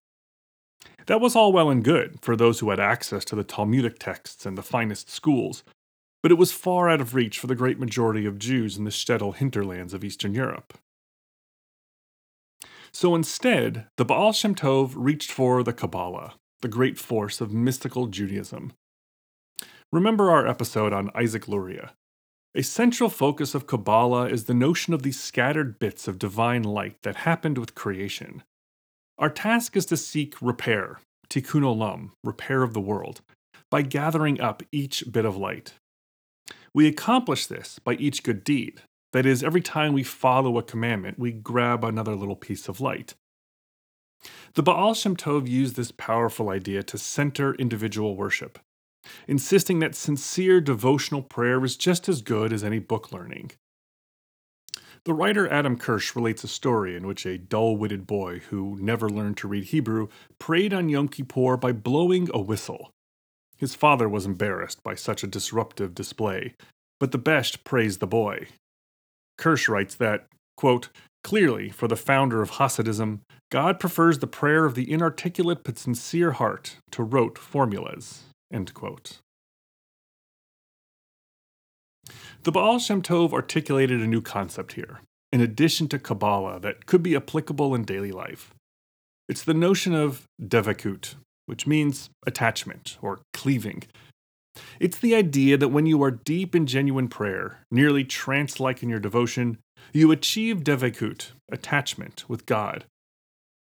That 1.04 1.20
was 1.20 1.36
all 1.36 1.52
well 1.52 1.68
and 1.68 1.84
good 1.84 2.18
for 2.22 2.34
those 2.34 2.60
who 2.60 2.70
had 2.70 2.80
access 2.80 3.26
to 3.26 3.36
the 3.36 3.44
Talmudic 3.44 3.98
texts 3.98 4.46
and 4.46 4.56
the 4.56 4.62
finest 4.62 5.10
schools, 5.10 5.64
but 6.22 6.32
it 6.32 6.38
was 6.38 6.52
far 6.52 6.88
out 6.88 7.02
of 7.02 7.14
reach 7.14 7.38
for 7.38 7.46
the 7.46 7.54
great 7.54 7.78
majority 7.78 8.24
of 8.24 8.38
Jews 8.38 8.78
in 8.78 8.84
the 8.84 8.90
shtetl 8.90 9.34
hinterlands 9.34 9.92
of 9.92 10.02
Eastern 10.02 10.32
Europe. 10.32 10.78
So 13.00 13.14
instead, 13.14 13.86
the 13.96 14.04
Baal 14.04 14.32
Shem 14.32 14.56
Tov 14.56 14.92
reached 14.96 15.30
for 15.30 15.62
the 15.62 15.72
Kabbalah, 15.72 16.34
the 16.62 16.66
great 16.66 16.98
force 16.98 17.40
of 17.40 17.52
mystical 17.52 18.08
Judaism. 18.08 18.72
Remember 19.92 20.32
our 20.32 20.48
episode 20.48 20.92
on 20.92 21.12
Isaac 21.14 21.46
Luria. 21.46 21.92
A 22.56 22.64
central 22.64 23.08
focus 23.08 23.54
of 23.54 23.68
Kabbalah 23.68 24.28
is 24.28 24.46
the 24.46 24.52
notion 24.52 24.94
of 24.94 25.04
these 25.04 25.20
scattered 25.20 25.78
bits 25.78 26.08
of 26.08 26.18
divine 26.18 26.64
light 26.64 26.96
that 27.04 27.18
happened 27.18 27.56
with 27.56 27.76
creation. 27.76 28.42
Our 29.16 29.30
task 29.30 29.76
is 29.76 29.86
to 29.86 29.96
seek 29.96 30.34
repair, 30.42 30.98
tikkun 31.30 31.62
olam, 31.62 32.10
repair 32.24 32.64
of 32.64 32.74
the 32.74 32.80
world, 32.80 33.20
by 33.70 33.82
gathering 33.82 34.40
up 34.40 34.64
each 34.72 35.04
bit 35.08 35.24
of 35.24 35.36
light. 35.36 35.74
We 36.74 36.88
accomplish 36.88 37.46
this 37.46 37.78
by 37.78 37.94
each 37.94 38.24
good 38.24 38.42
deed, 38.42 38.82
that 39.12 39.26
is, 39.26 39.42
every 39.42 39.62
time 39.62 39.92
we 39.92 40.02
follow 40.02 40.58
a 40.58 40.62
commandment, 40.62 41.18
we 41.18 41.32
grab 41.32 41.84
another 41.84 42.14
little 42.14 42.36
piece 42.36 42.68
of 42.68 42.80
light. 42.80 43.14
The 44.54 44.62
Baal 44.62 44.94
Shem 44.94 45.16
Tov 45.16 45.48
used 45.48 45.76
this 45.76 45.92
powerful 45.92 46.48
idea 46.48 46.82
to 46.82 46.98
center 46.98 47.54
individual 47.54 48.16
worship, 48.16 48.58
insisting 49.26 49.78
that 49.78 49.94
sincere 49.94 50.60
devotional 50.60 51.22
prayer 51.22 51.64
is 51.64 51.76
just 51.76 52.08
as 52.08 52.22
good 52.22 52.52
as 52.52 52.64
any 52.64 52.78
book 52.78 53.12
learning. 53.12 53.52
The 55.04 55.14
writer 55.14 55.48
Adam 55.48 55.78
Kirsch 55.78 56.16
relates 56.16 56.44
a 56.44 56.48
story 56.48 56.96
in 56.96 57.06
which 57.06 57.24
a 57.24 57.38
dull 57.38 57.76
witted 57.76 58.06
boy 58.06 58.40
who 58.50 58.76
never 58.80 59.08
learned 59.08 59.36
to 59.38 59.48
read 59.48 59.64
Hebrew 59.64 60.08
prayed 60.38 60.74
on 60.74 60.88
Yom 60.88 61.08
Kippur 61.08 61.56
by 61.56 61.72
blowing 61.72 62.28
a 62.34 62.40
whistle. 62.40 62.90
His 63.56 63.74
father 63.74 64.08
was 64.08 64.26
embarrassed 64.26 64.82
by 64.82 64.94
such 64.96 65.22
a 65.22 65.28
disruptive 65.28 65.94
display, 65.94 66.54
but 67.00 67.12
the 67.12 67.18
Besht 67.18 67.64
praised 67.64 68.00
the 68.00 68.06
boy, 68.06 68.48
Kirsch 69.38 69.68
writes 69.68 69.94
that, 69.94 70.26
quote, 70.56 70.88
Clearly, 71.24 71.68
for 71.70 71.88
the 71.88 71.96
founder 71.96 72.42
of 72.42 72.52
Hasidism, 72.52 73.20
God 73.50 73.80
prefers 73.80 74.18
the 74.18 74.26
prayer 74.26 74.64
of 74.64 74.74
the 74.74 74.90
inarticulate 74.90 75.64
but 75.64 75.78
sincere 75.78 76.32
heart 76.32 76.76
to 76.92 77.02
rote 77.02 77.38
formulas. 77.38 78.24
The 82.44 82.52
Baal 82.52 82.78
Shem 82.78 83.02
Tov 83.02 83.32
articulated 83.32 84.00
a 84.00 84.06
new 84.06 84.22
concept 84.22 84.72
here, 84.72 85.00
in 85.32 85.40
addition 85.40 85.88
to 85.88 85.98
Kabbalah, 85.98 86.60
that 86.60 86.86
could 86.86 87.02
be 87.02 87.16
applicable 87.16 87.74
in 87.74 87.82
daily 87.82 88.12
life. 88.12 88.54
It's 89.28 89.42
the 89.42 89.54
notion 89.54 89.94
of 89.94 90.24
devekut, 90.40 91.16
which 91.46 91.66
means 91.66 92.08
attachment 92.26 92.96
or 93.02 93.20
cleaving, 93.34 93.82
it's 94.80 94.98
the 94.98 95.14
idea 95.14 95.56
that 95.56 95.68
when 95.68 95.86
you 95.86 96.02
are 96.02 96.10
deep 96.10 96.54
in 96.54 96.66
genuine 96.66 97.08
prayer, 97.08 97.60
nearly 97.70 98.04
trance 98.04 98.58
like 98.58 98.82
in 98.82 98.88
your 98.88 99.00
devotion, 99.00 99.58
you 99.92 100.10
achieve 100.10 100.58
devekut, 100.58 101.32
attachment 101.50 102.24
with 102.28 102.46
God. 102.46 102.84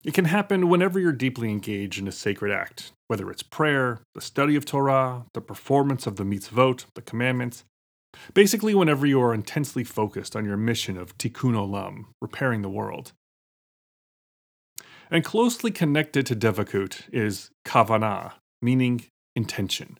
It 0.04 0.14
can 0.14 0.26
happen 0.26 0.68
whenever 0.68 1.00
you're 1.00 1.12
deeply 1.12 1.50
engaged 1.50 1.98
in 1.98 2.06
a 2.06 2.12
sacred 2.12 2.52
act, 2.52 2.92
whether 3.08 3.30
it's 3.30 3.42
prayer, 3.42 4.00
the 4.14 4.20
study 4.20 4.54
of 4.54 4.64
Torah, 4.64 5.26
the 5.34 5.40
performance 5.40 6.06
of 6.06 6.16
the 6.16 6.24
mitzvot, 6.24 6.84
the 6.94 7.02
commandments. 7.02 7.64
Basically, 8.32 8.74
whenever 8.74 9.04
you 9.04 9.20
are 9.20 9.34
intensely 9.34 9.84
focused 9.84 10.36
on 10.36 10.44
your 10.44 10.56
mission 10.56 10.96
of 10.96 11.18
tikkun 11.18 11.54
olam, 11.54 12.06
repairing 12.20 12.62
the 12.62 12.70
world. 12.70 13.12
And 15.10 15.24
closely 15.24 15.70
connected 15.70 16.26
to 16.26 16.36
devekut 16.36 17.02
is 17.12 17.50
kavanah, 17.66 18.32
meaning 18.62 19.04
intention. 19.34 19.98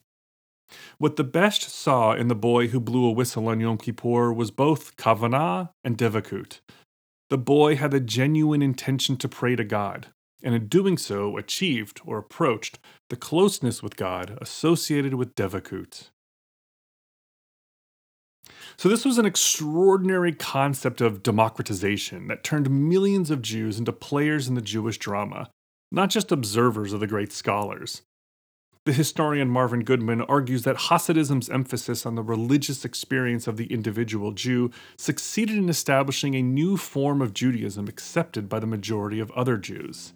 What 0.99 1.17
the 1.17 1.25
Besht 1.25 1.63
saw 1.63 2.13
in 2.13 2.29
the 2.29 2.35
boy 2.35 2.69
who 2.69 2.81
blew 2.81 3.05
a 3.05 3.13
whistle 3.13 3.49
on 3.49 3.61
Yom 3.61 3.79
Kippur 3.79 4.33
was 4.33 4.51
both 4.51 4.97
kavanah 4.97 5.71
and 5.85 5.97
devekut. 5.97 6.61
The 7.29 7.39
boy 7.39 7.77
had 7.77 7.93
a 7.93 8.01
genuine 8.01 8.63
intention 8.63 9.17
to 9.19 9.29
pray 9.29 9.57
to 9.57 9.65
God, 9.65 10.09
and 10.43 10.55
in 10.55 10.69
doing 10.69 10.97
so 10.97 11.37
achieved 11.37 12.01
or 12.05 12.19
approached 12.19 12.79
the 13.11 13.17
closeness 13.17 13.83
with 13.83 13.97
God 13.97 14.39
associated 14.41 15.15
with 15.15 15.35
devekut. 15.35 16.11
So, 18.77 18.89
this 18.89 19.05
was 19.05 19.19
an 19.19 19.27
extraordinary 19.27 20.33
concept 20.33 21.01
of 21.01 21.23
democratization 21.23 22.29
that 22.29 22.45
turned 22.45 22.71
millions 22.71 23.31
of 23.31 23.43
Jews 23.43 23.79
into 23.79 23.93
players 23.93 24.49
in 24.49 24.55
the 24.55 24.61
Jewish 24.61 24.99
drama, 24.99 25.51
not 25.91 26.11
just 26.11 26.31
observers 26.31 26.93
of 26.93 27.01
the 27.01 27.07
great 27.07 27.33
scholars. 27.33 28.03
The 28.87 28.93
historian 28.93 29.51
Martin 29.51 29.83
Goodman 29.83 30.21
argues 30.23 30.63
that 30.63 30.77
Hasidism's 30.77 31.51
emphasis 31.51 32.07
on 32.07 32.15
the 32.15 32.23
religious 32.23 32.85
experience 32.85 33.49
of 33.49 33.57
the 33.57 33.67
individual 33.67 34.31
Jew 34.31 34.71
succeeded 34.97 35.57
in 35.57 35.69
establishing 35.69 36.37
a 36.37 36.43
new 36.43 36.77
form 36.77 37.21
of 37.21 37.35
Judaism 37.35 37.89
accepted 37.89 38.49
by 38.49 38.61
the 38.61 38.67
majority 38.69 39.19
of 39.19 39.33
other 39.33 39.57
Jews. 39.57 40.13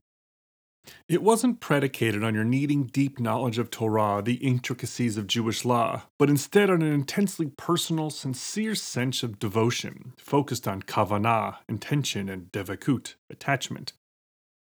It 1.08 1.20
wasn't 1.20 1.58
predicated 1.58 2.22
on 2.22 2.36
your 2.36 2.44
needing 2.44 2.84
deep 2.84 3.18
knowledge 3.18 3.58
of 3.58 3.72
Torah, 3.72 4.22
the 4.24 4.34
intricacies 4.34 5.16
of 5.16 5.26
Jewish 5.26 5.64
law, 5.64 6.02
but 6.16 6.30
instead 6.30 6.70
on 6.70 6.80
an 6.80 6.92
intensely 6.92 7.46
personal, 7.46 8.08
sincere 8.08 8.76
sense 8.76 9.24
of 9.24 9.40
devotion, 9.40 10.12
focused 10.16 10.68
on 10.68 10.82
kavanah, 10.82 11.56
intention, 11.68 12.28
and 12.28 12.52
devekut, 12.52 13.14
attachment. 13.28 13.94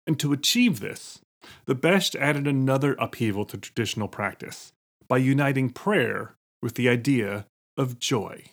And 0.05 0.19
to 0.19 0.33
achieve 0.33 0.81
this, 0.81 1.21
the 1.65 1.75
Besht 1.75 2.15
added 2.15 2.47
another 2.47 2.93
upheaval 2.99 3.45
to 3.45 3.57
traditional 3.57 4.07
practice 4.07 4.73
by 5.07 5.17
uniting 5.17 5.69
prayer 5.69 6.35
with 6.61 6.75
the 6.75 6.89
idea 6.89 7.45
of 7.77 7.99
joy. 7.99 8.43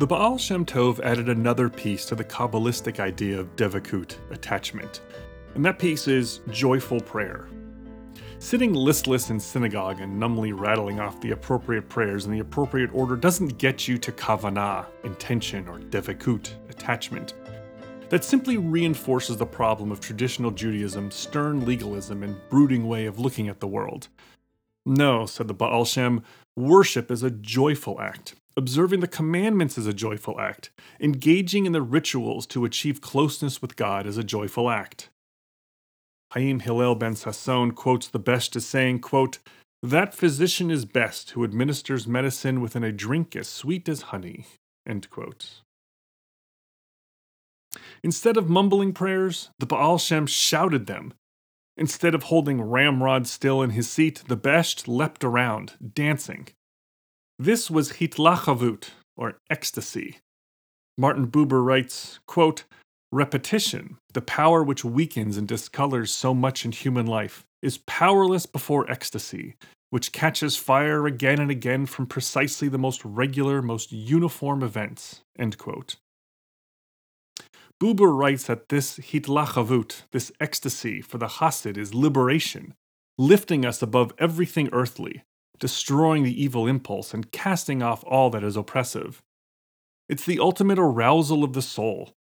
The 0.00 0.06
Baal 0.06 0.38
Shem 0.38 0.64
Tov 0.64 0.98
added 1.00 1.28
another 1.28 1.68
piece 1.68 2.06
to 2.06 2.14
the 2.14 2.24
Kabbalistic 2.24 3.00
idea 3.00 3.38
of 3.38 3.54
Devekut, 3.56 4.16
attachment, 4.30 5.02
and 5.54 5.64
that 5.64 5.78
piece 5.78 6.08
is 6.08 6.40
joyful 6.50 7.00
prayer. 7.00 7.48
Sitting 8.38 8.72
listless 8.72 9.30
in 9.30 9.38
synagogue 9.38 10.00
and 10.00 10.18
numbly 10.18 10.52
rattling 10.52 10.98
off 10.98 11.20
the 11.20 11.32
appropriate 11.32 11.88
prayers 11.88 12.24
in 12.24 12.32
the 12.32 12.38
appropriate 12.38 12.90
order 12.94 13.16
doesn't 13.16 13.58
get 13.58 13.86
you 13.86 13.98
to 13.98 14.12
kavanah, 14.12 14.86
intention, 15.04 15.68
or 15.68 15.78
devekut, 15.78 16.50
attachment. 16.70 17.34
That 18.08 18.24
simply 18.24 18.56
reinforces 18.56 19.36
the 19.36 19.46
problem 19.46 19.92
of 19.92 20.00
traditional 20.00 20.50
Judaism's 20.50 21.14
stern 21.14 21.66
legalism 21.66 22.22
and 22.22 22.36
brooding 22.48 22.88
way 22.88 23.06
of 23.06 23.18
looking 23.18 23.48
at 23.48 23.60
the 23.60 23.68
world. 23.68 24.08
No, 24.86 25.26
said 25.26 25.48
the 25.48 25.54
Baal 25.54 25.84
Shem, 25.84 26.22
worship 26.56 27.10
is 27.10 27.22
a 27.22 27.30
joyful 27.30 28.00
act, 28.00 28.34
Observing 28.56 29.00
the 29.00 29.08
commandments 29.08 29.78
is 29.78 29.86
a 29.86 29.92
joyful 29.92 30.40
act. 30.40 30.70
Engaging 31.00 31.66
in 31.66 31.72
the 31.72 31.82
rituals 31.82 32.46
to 32.48 32.64
achieve 32.64 33.00
closeness 33.00 33.62
with 33.62 33.76
God 33.76 34.06
is 34.06 34.18
a 34.18 34.24
joyful 34.24 34.68
act. 34.68 35.08
Haim 36.32 36.60
Hillel 36.60 36.94
ben 36.94 37.14
Sasson 37.14 37.74
quotes 37.74 38.08
the 38.08 38.20
Besht 38.20 38.54
as 38.56 38.64
saying, 38.64 39.00
quote, 39.00 39.38
That 39.82 40.14
physician 40.14 40.70
is 40.70 40.84
best 40.84 41.30
who 41.30 41.42
administers 41.42 42.06
medicine 42.06 42.60
within 42.60 42.84
a 42.84 42.92
drink 42.92 43.34
as 43.34 43.48
sweet 43.48 43.88
as 43.88 44.02
honey. 44.02 44.46
End 44.86 45.10
quote. 45.10 45.62
Instead 48.02 48.36
of 48.36 48.48
mumbling 48.48 48.92
prayers, 48.92 49.50
the 49.58 49.66
Baal 49.66 49.98
Shem 49.98 50.26
shouted 50.26 50.86
them. 50.86 51.14
Instead 51.76 52.14
of 52.14 52.24
holding 52.24 52.60
ramrod 52.60 53.26
still 53.26 53.62
in 53.62 53.70
his 53.70 53.88
seat, 53.88 54.22
the 54.28 54.36
Besht 54.36 54.86
leapt 54.86 55.24
around, 55.24 55.74
dancing. 55.94 56.48
This 57.38 57.70
was 57.70 57.94
hitlachavut, 57.94 58.90
or 59.16 59.38
ecstasy. 59.48 60.18
Martin 60.98 61.26
Buber 61.28 61.64
writes, 61.64 62.20
quote, 62.26 62.64
Repetition, 63.12 63.96
the 64.12 64.22
power 64.22 64.62
which 64.62 64.84
weakens 64.84 65.36
and 65.36 65.48
discolors 65.48 66.10
so 66.10 66.32
much 66.32 66.64
in 66.64 66.70
human 66.70 67.06
life, 67.06 67.44
is 67.60 67.78
powerless 67.78 68.46
before 68.46 68.88
ecstasy, 68.88 69.56
which 69.90 70.12
catches 70.12 70.56
fire 70.56 71.06
again 71.06 71.40
and 71.40 71.50
again 71.50 71.86
from 71.86 72.06
precisely 72.06 72.68
the 72.68 72.78
most 72.78 73.04
regular, 73.04 73.60
most 73.62 73.90
uniform 73.90 74.62
events. 74.62 75.22
End 75.36 75.58
quote. 75.58 75.96
Buber 77.82 78.16
writes 78.16 78.44
that 78.44 78.68
this 78.68 78.98
hitlachavut, 78.98 80.02
this 80.12 80.30
ecstasy 80.38 81.00
for 81.00 81.18
the 81.18 81.26
Hasid, 81.26 81.76
is 81.76 81.92
liberation, 81.92 82.74
lifting 83.18 83.66
us 83.66 83.82
above 83.82 84.12
everything 84.18 84.68
earthly, 84.70 85.24
destroying 85.58 86.22
the 86.22 86.42
evil 86.42 86.68
impulse 86.68 87.12
and 87.12 87.32
casting 87.32 87.82
off 87.82 88.04
all 88.06 88.30
that 88.30 88.44
is 88.44 88.56
oppressive. 88.56 89.20
It's 90.08 90.24
the 90.24 90.38
ultimate 90.38 90.78
arousal 90.78 91.42
of 91.42 91.54
the 91.54 91.62
soul, 91.62 92.12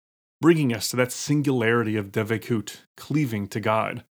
bringing 0.42 0.74
us 0.74 0.90
to 0.90 0.96
that 0.96 1.12
singularity 1.12 1.96
of 1.96 2.12
devekut, 2.12 2.78
cleaving 2.96 3.48
to 3.48 3.60
God. 3.60 4.04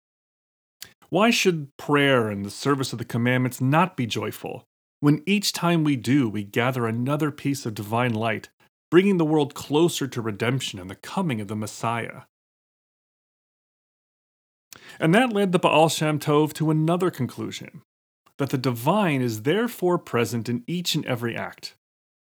Why 1.10 1.30
should 1.30 1.76
prayer 1.78 2.30
and 2.30 2.46
the 2.46 2.50
service 2.50 2.92
of 2.92 3.00
the 3.00 3.06
commandments 3.06 3.62
not 3.62 3.96
be 3.96 4.06
joyful, 4.06 4.66
when 5.00 5.24
each 5.26 5.54
time 5.54 5.84
we 5.84 5.96
do, 5.96 6.28
we 6.28 6.44
gather 6.44 6.86
another 6.86 7.32
piece 7.32 7.66
of 7.66 7.76
divine 7.76 8.14
light, 8.14 8.50
bringing 8.92 9.18
the 9.18 9.26
world 9.26 9.54
closer 9.54 10.08
to 10.08 10.22
redemption 10.22 10.80
and 10.80 10.90
the 10.90 10.96
coming 10.96 11.40
of 11.40 11.48
the 11.48 11.56
Messiah? 11.56 12.24
And 15.00 15.14
that 15.16 15.32
led 15.32 15.52
the 15.52 15.60
Baal 15.60 15.90
Shem 15.90 16.20
Tov 16.20 16.54
to 16.54 16.72
another 16.72 17.10
conclusion 17.10 17.82
that 18.38 18.50
the 18.50 18.58
divine 18.58 19.22
is 19.22 19.44
therefore 19.44 19.98
present 19.98 20.48
in 20.48 20.64
each 20.68 20.94
and 20.94 21.06
every 21.06 21.36
act. 21.36 21.76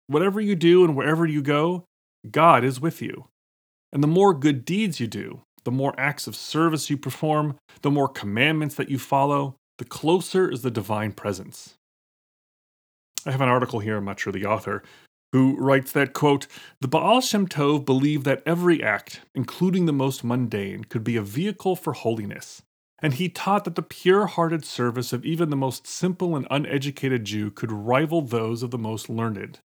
Whatever 0.08 0.42
you 0.42 0.56
do 0.56 0.84
and 0.84 0.96
wherever 0.96 1.26
you 1.26 1.42
go, 1.42 1.86
God 2.30 2.64
is 2.64 2.82
with 2.82 3.02
you. 3.02 3.28
And 3.93 4.04
the 4.04 4.08
more 4.08 4.34
good 4.34 4.65
deeds 4.65 4.99
you 4.99 5.08
do, 5.08 5.41
the 5.63 5.71
more 5.71 5.93
acts 5.97 6.27
of 6.27 6.36
service 6.36 6.89
you 6.89 6.97
perform, 6.97 7.58
the 7.82 7.91
more 7.91 8.08
commandments 8.08 8.75
that 8.75 8.89
you 8.89 8.97
follow, 8.97 9.56
the 9.77 9.86
closer 9.86 10.49
is 10.49 10.62
the 10.62 10.71
divine 10.71 11.12
presence. 11.12 11.75
I 13.25 13.32
have 13.32 13.41
an 13.41 13.49
article 13.49 13.80
here, 13.80 13.97
I'm 13.97 14.06
not 14.06 14.19
sure 14.19 14.34
the 14.34 14.45
author, 14.45 14.84
who 15.32 15.56
writes 15.58 15.91
that, 15.91 16.13
quote, 16.13 16.47
the 16.82 16.88
Baal 16.88 17.21
Shem 17.21 17.47
Tov 17.47 17.86
believed 17.86 18.25
that 18.25 18.43
every 18.45 18.84
act, 18.84 19.21
including 19.36 19.86
the 19.86 19.93
most 19.93 20.23
mundane, 20.23 20.84
could 20.86 21.04
be 21.04 21.15
a 21.15 21.21
vehicle 21.21 21.75
for 21.75 21.93
holiness, 21.93 22.63
and 22.99 23.13
he 23.15 23.30
taught 23.30 23.63
that 23.65 23.75
the 23.75 23.82
pure 23.82 24.25
hearted 24.25 24.65
service 24.65 25.13
of 25.13 25.25
even 25.25 25.49
the 25.49 25.56
most 25.56 25.88
simple 25.88 26.36
and 26.36 26.47
uneducated 26.49 27.25
Jew 27.25 27.51
could 27.51 27.71
rival 27.71 28.21
those 28.21 28.63
of 28.63 28.71
the 28.71 28.77
most 28.77 29.10
learned. 29.10 29.60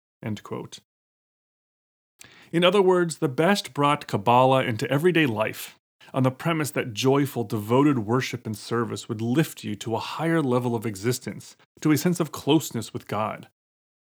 In 2.52 2.64
other 2.64 2.82
words, 2.82 3.18
the 3.18 3.30
Besht 3.30 3.74
brought 3.74 4.08
Kabbalah 4.08 4.64
into 4.64 4.90
everyday 4.90 5.26
life 5.26 5.78
on 6.14 6.24
the 6.24 6.32
premise 6.32 6.72
that 6.72 6.94
joyful, 6.94 7.44
devoted 7.44 8.00
worship 8.00 8.46
and 8.46 8.56
service 8.56 9.10
would 9.10 9.22
lift 9.22 9.64
you 9.64 9.76
to 9.76 9.96
a 9.96 10.00
higher 10.00 10.42
level 10.42 10.76
of 10.76 10.86
existence, 10.86 11.58
to 11.82 11.92
a 11.92 11.98
sense 11.98 12.20
of 12.20 12.32
closeness 12.32 12.94
with 12.94 13.08
God. 13.08 13.48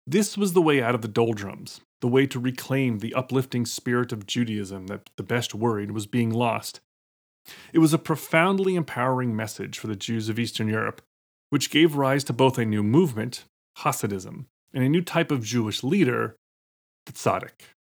This 0.06 0.38
was 0.38 0.52
the 0.52 0.62
way 0.62 0.80
out 0.80 0.94
of 0.94 1.02
the 1.02 1.08
doldrums, 1.08 1.80
the 2.00 2.08
way 2.08 2.26
to 2.26 2.38
reclaim 2.38 2.98
the 2.98 3.14
uplifting 3.14 3.66
spirit 3.66 4.12
of 4.12 4.26
Judaism 4.26 4.86
that 4.86 5.10
the 5.16 5.24
Besht 5.24 5.54
worried 5.54 5.90
was 5.90 6.06
being 6.06 6.30
lost, 6.30 6.80
it 7.72 7.78
was 7.78 7.92
a 7.92 7.98
profoundly 7.98 8.74
empowering 8.74 9.34
message 9.34 9.78
for 9.78 9.86
the 9.86 9.96
Jews 9.96 10.28
of 10.28 10.38
Eastern 10.38 10.68
Europe, 10.68 11.02
which 11.50 11.70
gave 11.70 11.96
rise 11.96 12.24
to 12.24 12.32
both 12.32 12.58
a 12.58 12.64
new 12.64 12.82
movement, 12.82 13.44
Hasidism, 13.78 14.46
and 14.72 14.84
a 14.84 14.88
new 14.88 15.02
type 15.02 15.30
of 15.30 15.44
Jewish 15.44 15.82
leader, 15.82 16.36
the 17.06 17.12
Tzaddik. 17.12 17.74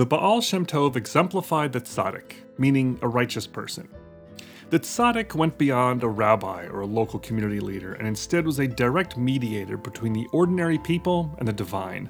The 0.00 0.06
Baal 0.06 0.40
Shem 0.40 0.64
Tov 0.64 0.96
exemplified 0.96 1.74
the 1.74 1.80
tzaddik, 1.82 2.32
meaning 2.56 2.98
a 3.02 3.06
righteous 3.06 3.46
person. 3.46 3.86
The 4.70 4.80
tzaddik 4.80 5.34
went 5.34 5.58
beyond 5.58 6.02
a 6.02 6.08
rabbi 6.08 6.64
or 6.68 6.80
a 6.80 6.86
local 6.86 7.18
community 7.18 7.60
leader 7.60 7.92
and 7.92 8.08
instead 8.08 8.46
was 8.46 8.58
a 8.60 8.66
direct 8.66 9.18
mediator 9.18 9.76
between 9.76 10.14
the 10.14 10.26
ordinary 10.32 10.78
people 10.78 11.36
and 11.38 11.46
the 11.46 11.52
divine. 11.52 12.08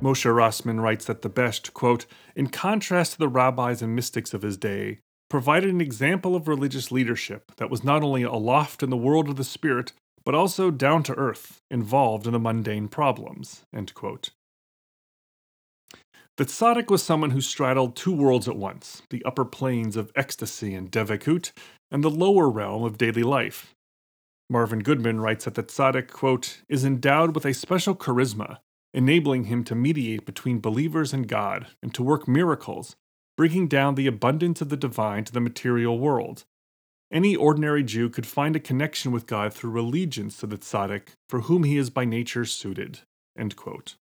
Moshe 0.00 0.32
Rosman 0.32 0.80
writes 0.80 1.04
that 1.06 1.22
the 1.22 1.28
Besht, 1.28 1.72
quote, 1.74 2.06
in 2.36 2.46
contrast 2.46 3.14
to 3.14 3.18
the 3.18 3.28
rabbis 3.28 3.82
and 3.82 3.96
mystics 3.96 4.32
of 4.32 4.42
his 4.42 4.56
day, 4.56 5.00
provided 5.28 5.70
an 5.70 5.80
example 5.80 6.36
of 6.36 6.46
religious 6.46 6.92
leadership 6.92 7.50
that 7.56 7.70
was 7.70 7.82
not 7.82 8.04
only 8.04 8.22
aloft 8.22 8.84
in 8.84 8.90
the 8.90 8.96
world 8.96 9.28
of 9.28 9.34
the 9.34 9.42
spirit, 9.42 9.94
but 10.22 10.36
also 10.36 10.70
down 10.70 11.02
to 11.02 11.14
earth, 11.14 11.60
involved 11.72 12.28
in 12.28 12.34
the 12.34 12.38
mundane 12.38 12.86
problems. 12.86 13.64
End 13.74 13.92
quote. 13.94 14.30
The 16.38 16.44
tzaddik 16.44 16.88
was 16.88 17.02
someone 17.02 17.30
who 17.30 17.40
straddled 17.40 17.96
two 17.96 18.12
worlds 18.12 18.46
at 18.46 18.56
once 18.56 19.02
the 19.10 19.24
upper 19.24 19.44
planes 19.44 19.96
of 19.96 20.12
ecstasy 20.14 20.72
and 20.72 20.88
devekut, 20.88 21.50
and 21.90 22.04
the 22.04 22.10
lower 22.10 22.48
realm 22.48 22.84
of 22.84 22.96
daily 22.96 23.24
life. 23.24 23.74
Martin 24.48 24.78
Goodman 24.78 25.20
writes 25.20 25.46
that 25.46 25.56
the 25.56 25.64
tzaddik, 25.64 26.12
quote, 26.12 26.62
is 26.68 26.84
endowed 26.84 27.34
with 27.34 27.44
a 27.44 27.52
special 27.52 27.96
charisma, 27.96 28.58
enabling 28.94 29.44
him 29.46 29.64
to 29.64 29.74
mediate 29.74 30.24
between 30.24 30.60
believers 30.60 31.12
and 31.12 31.26
God 31.26 31.66
and 31.82 31.92
to 31.94 32.04
work 32.04 32.28
miracles, 32.28 32.94
bringing 33.36 33.66
down 33.66 33.96
the 33.96 34.06
abundance 34.06 34.60
of 34.60 34.68
the 34.68 34.76
divine 34.76 35.24
to 35.24 35.32
the 35.32 35.40
material 35.40 35.98
world. 35.98 36.44
Any 37.10 37.34
ordinary 37.34 37.82
Jew 37.82 38.08
could 38.08 38.26
find 38.26 38.54
a 38.54 38.60
connection 38.60 39.10
with 39.10 39.26
God 39.26 39.52
through 39.52 39.80
allegiance 39.80 40.36
to 40.36 40.46
the 40.46 40.58
tzaddik, 40.58 41.16
for 41.28 41.40
whom 41.40 41.64
he 41.64 41.76
is 41.76 41.90
by 41.90 42.04
nature 42.04 42.44
suited. 42.44 43.00
End 43.36 43.56
quote. 43.56 43.96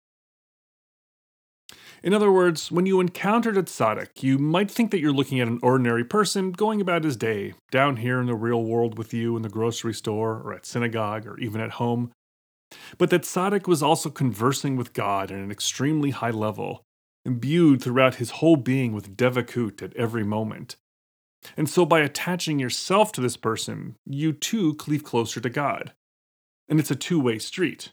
In 2.02 2.12
other 2.12 2.32
words, 2.32 2.72
when 2.72 2.84
you 2.84 2.98
encountered 3.00 3.56
a 3.56 3.62
tzaddik, 3.62 4.22
you 4.24 4.36
might 4.36 4.70
think 4.70 4.90
that 4.90 4.98
you're 4.98 5.12
looking 5.12 5.38
at 5.38 5.46
an 5.46 5.60
ordinary 5.62 6.04
person 6.04 6.50
going 6.50 6.80
about 6.80 7.04
his 7.04 7.16
day, 7.16 7.54
down 7.70 7.98
here 7.98 8.20
in 8.20 8.26
the 8.26 8.34
real 8.34 8.64
world 8.64 8.98
with 8.98 9.14
you 9.14 9.36
in 9.36 9.42
the 9.42 9.48
grocery 9.48 9.94
store, 9.94 10.42
or 10.44 10.52
at 10.52 10.66
synagogue, 10.66 11.26
or 11.26 11.38
even 11.38 11.60
at 11.60 11.72
home. 11.72 12.10
But 12.98 13.10
that 13.10 13.22
tzaddik 13.22 13.68
was 13.68 13.82
also 13.82 14.10
conversing 14.10 14.76
with 14.76 14.94
God 14.94 15.30
at 15.30 15.38
an 15.38 15.52
extremely 15.52 16.10
high 16.10 16.30
level, 16.30 16.82
imbued 17.24 17.82
throughout 17.82 18.16
his 18.16 18.30
whole 18.30 18.56
being 18.56 18.92
with 18.92 19.16
devekut 19.16 19.80
at 19.80 19.94
every 19.94 20.24
moment. 20.24 20.76
And 21.56 21.68
so, 21.68 21.84
by 21.84 22.00
attaching 22.00 22.58
yourself 22.58 23.12
to 23.12 23.20
this 23.20 23.36
person, 23.36 23.96
you 24.04 24.32
too 24.32 24.74
cleave 24.74 25.04
closer 25.04 25.40
to 25.40 25.50
God. 25.50 25.92
And 26.68 26.80
it's 26.80 26.90
a 26.90 26.96
two 26.96 27.20
way 27.20 27.38
street. 27.38 27.90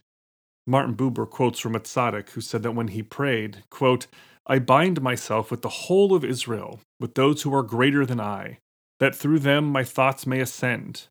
Martin 0.70 0.96
Buber 0.96 1.28
quotes 1.28 1.58
from 1.58 1.74
a 1.74 1.80
tzaddik 1.80 2.30
who 2.30 2.42
said 2.42 2.62
that 2.62 2.76
when 2.76 2.90
he 2.90 3.02
prayed, 3.02 3.64
quote, 3.72 4.06
I 4.46 4.60
bind 4.60 5.02
myself 5.02 5.50
with 5.50 5.64
the 5.64 5.70
whole 5.70 6.14
of 6.14 6.24
Israel, 6.24 6.80
with 7.00 7.16
those 7.16 7.42
who 7.42 7.54
are 7.56 7.64
greater 7.64 8.06
than 8.06 8.20
I, 8.20 8.60
that 9.00 9.16
through 9.16 9.40
them 9.40 9.66
my 9.66 9.84
thoughts 9.84 10.28
may 10.28 10.40
ascend, 10.40 11.08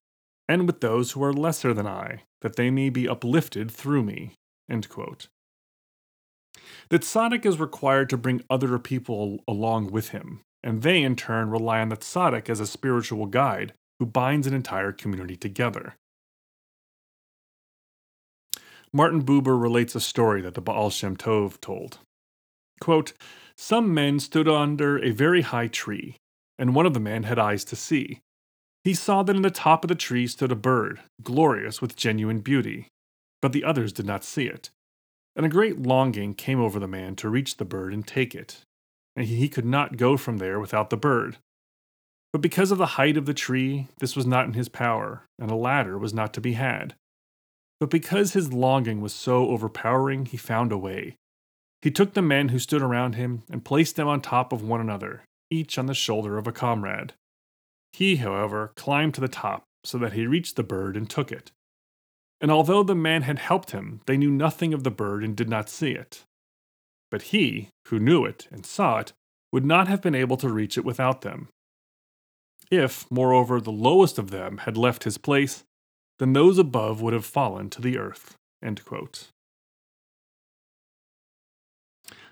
and 0.49 0.66
with 0.66 0.81
those 0.81 1.11
who 1.11 1.25
are 1.25 1.33
lesser 1.33 1.75
than 1.75 1.88
I, 1.88 2.23
that 2.40 2.55
they 2.55 2.71
may 2.71 2.88
be 2.88 3.09
uplifted 3.09 3.68
through 3.68 4.05
me. 4.05 4.35
End 4.71 4.88
quote. 4.88 5.27
The 6.90 7.01
tzaddik 7.01 7.44
is 7.44 7.59
required 7.59 8.09
to 8.11 8.16
bring 8.16 8.44
other 8.49 8.79
people 8.79 9.40
along 9.49 9.90
with 9.90 10.11
him, 10.11 10.40
and 10.62 10.83
they 10.83 11.03
in 11.03 11.16
turn 11.16 11.51
rely 11.51 11.81
on 11.81 11.88
the 11.88 11.97
tzaddik 11.97 12.49
as 12.49 12.61
a 12.61 12.66
spiritual 12.66 13.27
guide 13.27 13.73
who 13.99 14.07
binds 14.07 14.47
an 14.47 14.55
entire 14.55 14.92
community 14.92 15.37
together. 15.37 15.97
Martin 18.92 19.22
Buber 19.22 19.61
relates 19.61 19.94
a 19.94 20.01
story 20.01 20.40
that 20.40 20.55
the 20.55 20.61
Baal 20.61 20.90
Shem 20.90 21.16
Tov 21.16 21.61
told. 21.61 21.98
Quote, 22.81 23.12
Some 23.57 23.92
men 23.92 24.20
stood 24.20 24.48
under 24.48 24.98
a 24.98 25.11
very 25.11 25.42
high 25.42 25.66
tree, 25.66 26.16
and 26.59 26.74
one 26.74 26.87
of 26.87 26.94
the 26.94 27.01
men 27.01 27.24
had 27.24 27.38
eyes 27.38 27.64
to 27.66 27.77
see. 27.77 28.20
He 28.85 28.94
saw 28.94 29.22
that 29.22 29.37
in 29.37 29.42
the 29.42 29.51
top 29.51 29.85
of 29.85 29.88
the 29.88 29.94
tree 29.94 30.27
stood 30.27 30.53
a 30.53 30.57
bird, 30.57 31.01
glorious 31.22 31.83
with 31.83 31.96
genuine 31.96 32.40
beauty, 32.40 32.88
but 33.42 33.53
the 33.53 33.64
others 33.64 33.92
did 33.92 34.07
not 34.07 34.24
see 34.24 34.46
it. 34.46 34.70
And 35.37 35.44
a 35.44 35.51
great 35.51 35.81
longing 35.81 36.35
came 36.35 36.61
over 36.61 36.79
the 36.79 36.88
man 36.88 37.14
to 37.16 37.29
reach 37.29 37.57
the 37.57 37.64
bird 37.64 37.92
and 37.92 38.07
take 38.07 38.35
it, 38.35 38.62
and 39.14 39.27
he 39.27 39.48
could 39.48 39.66
not 39.66 39.96
go 39.96 40.16
from 40.16 40.38
there 40.38 40.59
without 40.59 40.90
the 40.90 40.96
bird. 40.96 41.37
But 42.33 42.42
because 42.42 42.70
of 42.70 42.79
the 42.79 42.87
height 42.87 43.16
of 43.16 43.27
the 43.27 43.35
tree, 43.35 43.88
this 43.98 44.16
was 44.16 44.27
not 44.27 44.46
in 44.46 44.55
his 44.55 44.68
power, 44.68 45.24
and 45.38 45.51
a 45.51 45.57
ladder 45.57 45.98
was 45.98 46.14
not 46.14 46.33
to 46.35 46.40
be 46.40 46.55
had. 46.55 46.94
But 47.81 47.91
because 47.91 48.33
his 48.33 48.53
longing 48.53 49.01
was 49.01 49.12
so 49.12 49.49
overpowering, 49.49 50.27
he 50.27 50.37
found 50.37 50.73
a 50.73 50.79
way. 50.79 51.17
He 51.81 51.91
took 51.91 52.14
the 52.14 52.23
men 52.23 52.49
who 52.49 52.59
stood 52.59 52.83
around 52.83 53.14
him 53.14 53.45
and 53.51 53.64
placed 53.64 53.97
them 53.97 54.09
on 54.09 54.21
top 54.21 54.53
of 54.53 54.62
one 54.62 54.81
another, 54.81 55.23
each 55.51 55.79
on 55.79 55.87
the 55.87 55.95
shoulder 55.95 56.38
of 56.38 56.47
a 56.47 56.53
comrade. 56.53 57.12
He, 57.93 58.17
however, 58.17 58.73
climbed 58.75 59.14
to 59.14 59.21
the 59.21 59.29
top 59.29 59.62
so 59.85 59.97
that 59.99 60.12
he 60.12 60.27
reached 60.27 60.57
the 60.57 60.64
bird 60.64 60.97
and 60.97 61.09
took 61.09 61.31
it. 61.31 61.53
And 62.41 62.51
although 62.51 62.83
the 62.83 62.95
men 62.95 63.23
had 63.23 63.38
helped 63.38 63.71
him, 63.71 64.01
they 64.07 64.17
knew 64.17 64.31
nothing 64.31 64.75
of 64.75 64.85
the 64.85 64.91
bird 64.91 65.25
and 65.25 65.37
did 65.37 65.49
not 65.49 65.69
see 65.69 65.93
it. 65.93 66.25
But 67.11 67.23
he, 67.23 67.71
who 67.87 67.99
knew 67.99 68.25
it 68.25 68.49
and 68.51 68.67
saw 68.67 68.99
it, 68.99 69.12
would 69.53 69.64
not 69.64 69.88
have 69.88 70.03
been 70.03 70.14
able 70.14 70.37
to 70.38 70.49
reach 70.49 70.77
it 70.77 70.85
without 70.85 71.23
them. 71.23 71.49
If, 72.71 73.11
moreover, 73.11 73.61
the 73.61 73.73
lowest 73.73 74.19
of 74.19 74.31
them 74.31 74.59
had 74.59 74.77
left 74.77 75.05
his 75.05 75.17
place, 75.17 75.64
then 76.18 76.33
those 76.33 76.59
above 76.59 77.00
would 77.00 77.12
have 77.12 77.24
fallen 77.24 77.70
to 77.70 77.81
the 77.81 77.98
earth. 77.98 78.35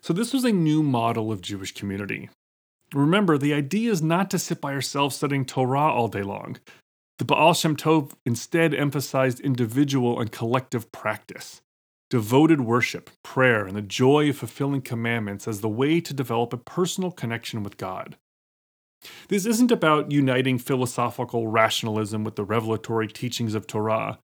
So, 0.01 0.13
this 0.13 0.33
was 0.33 0.45
a 0.45 0.53
new 0.53 0.83
model 0.83 1.33
of 1.33 1.41
Jewish 1.41 1.73
community. 1.73 2.29
Remember, 2.93 3.37
the 3.37 3.55
idea 3.55 3.91
is 3.91 4.03
not 4.03 4.31
to 4.31 4.39
sit 4.39 4.61
by 4.61 4.73
ourselves 4.73 5.17
studying 5.17 5.45
Torah 5.45 5.93
all 5.93 6.09
day 6.09 6.23
long. 6.23 6.59
The 7.19 7.25
Baal 7.25 7.55
Shem 7.55 7.77
Tov 7.77 8.13
instead 8.25 8.75
emphasized 8.75 9.41
individual 9.41 10.21
and 10.21 10.31
collective 10.31 10.93
practice, 10.93 11.63
devoted 12.11 12.61
worship, 12.61 13.11
prayer, 13.25 13.67
and 13.67 13.77
the 13.77 13.83
joy 13.83 14.29
of 14.31 14.37
fulfilling 14.37 14.83
commandments 14.83 15.49
as 15.49 15.61
the 15.61 15.69
way 15.69 16.01
to 16.01 16.15
develop 16.15 16.53
a 16.53 16.59
personal 16.59 17.11
connection 17.11 17.63
with 17.63 17.77
God. 17.77 18.17
This 19.29 19.47
isn't 19.47 19.71
about 19.71 20.13
uniting 20.13 20.59
philosophical 20.59 21.49
rationalism 21.49 22.25
with 22.25 22.37
the 22.37 22.45
revelatory 22.45 23.09
teachings 23.09 23.55
of 23.55 23.67
Torah. 23.67 24.19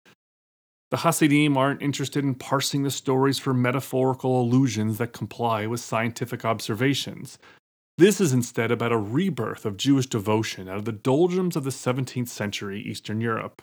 The 0.90 0.98
Hasidim 0.98 1.56
aren't 1.56 1.80
interested 1.80 2.22
in 2.22 2.34
parsing 2.34 2.82
the 2.82 2.90
stories 2.90 3.38
for 3.38 3.54
metaphorical 3.54 4.40
allusions 4.40 4.98
that 4.98 5.14
comply 5.14 5.66
with 5.66 5.80
scientific 5.80 6.44
observations. 6.44 7.38
This 7.98 8.20
is 8.20 8.32
instead 8.32 8.70
about 8.70 8.92
a 8.92 8.98
rebirth 8.98 9.64
of 9.64 9.76
Jewish 9.76 10.06
devotion 10.06 10.68
out 10.68 10.76
of 10.76 10.84
the 10.84 10.92
doldrums 10.92 11.56
of 11.56 11.64
the 11.64 11.70
17th 11.70 12.28
century 12.28 12.80
Eastern 12.80 13.20
Europe. 13.20 13.62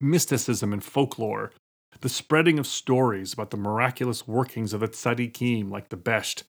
Mysticism 0.00 0.72
and 0.72 0.82
folklore, 0.82 1.52
the 2.00 2.08
spreading 2.08 2.58
of 2.58 2.66
stories 2.66 3.32
about 3.32 3.50
the 3.50 3.56
miraculous 3.56 4.26
workings 4.26 4.72
of 4.72 4.80
the 4.80 4.88
tzaddikim 4.88 5.70
like 5.70 5.90
the 5.90 5.96
Besht, 5.96 6.44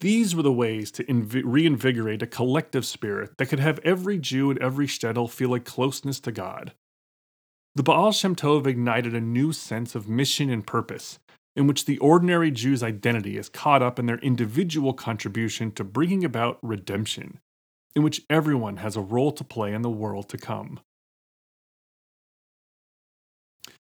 these 0.00 0.36
were 0.36 0.42
the 0.42 0.52
ways 0.52 0.90
to 0.92 1.04
inv- 1.04 1.42
reinvigorate 1.44 2.22
a 2.22 2.26
collective 2.26 2.84
spirit 2.84 3.38
that 3.38 3.46
could 3.46 3.60
have 3.60 3.78
every 3.80 4.18
Jew 4.18 4.50
and 4.50 4.58
every 4.60 4.86
shtetl 4.86 5.30
feel 5.30 5.54
a 5.54 5.60
closeness 5.60 6.20
to 6.20 6.32
God. 6.32 6.72
The 7.74 7.82
Baal 7.82 8.12
Shem 8.12 8.34
Tov 8.34 8.66
ignited 8.66 9.14
a 9.14 9.20
new 9.20 9.52
sense 9.52 9.94
of 9.94 10.08
mission 10.08 10.50
and 10.50 10.66
purpose, 10.66 11.18
in 11.54 11.66
which 11.66 11.84
the 11.84 11.98
ordinary 11.98 12.50
Jew's 12.50 12.82
identity 12.82 13.36
is 13.36 13.48
caught 13.48 13.82
up 13.82 13.98
in 13.98 14.06
their 14.06 14.18
individual 14.18 14.92
contribution 14.92 15.70
to 15.72 15.84
bringing 15.84 16.24
about 16.24 16.58
redemption, 16.62 17.40
in 17.94 18.02
which 18.02 18.22
everyone 18.28 18.78
has 18.78 18.96
a 18.96 19.00
role 19.00 19.32
to 19.32 19.44
play 19.44 19.72
in 19.72 19.82
the 19.82 19.90
world 19.90 20.28
to 20.28 20.38
come. 20.38 20.80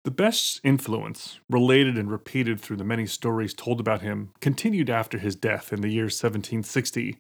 The 0.07 0.13
Besht's 0.13 0.61
influence, 0.63 1.41
related 1.51 1.99
and 1.99 2.09
repeated 2.09 2.61
through 2.61 2.77
the 2.77 2.85
many 2.85 3.07
stories 3.07 3.53
told 3.53 3.81
about 3.81 4.03
him, 4.03 4.31
continued 4.41 4.89
after 4.89 5.19
his 5.19 5.35
death 5.35 5.73
in 5.73 5.81
the 5.81 5.89
year 5.89 6.05
1760. 6.05 7.19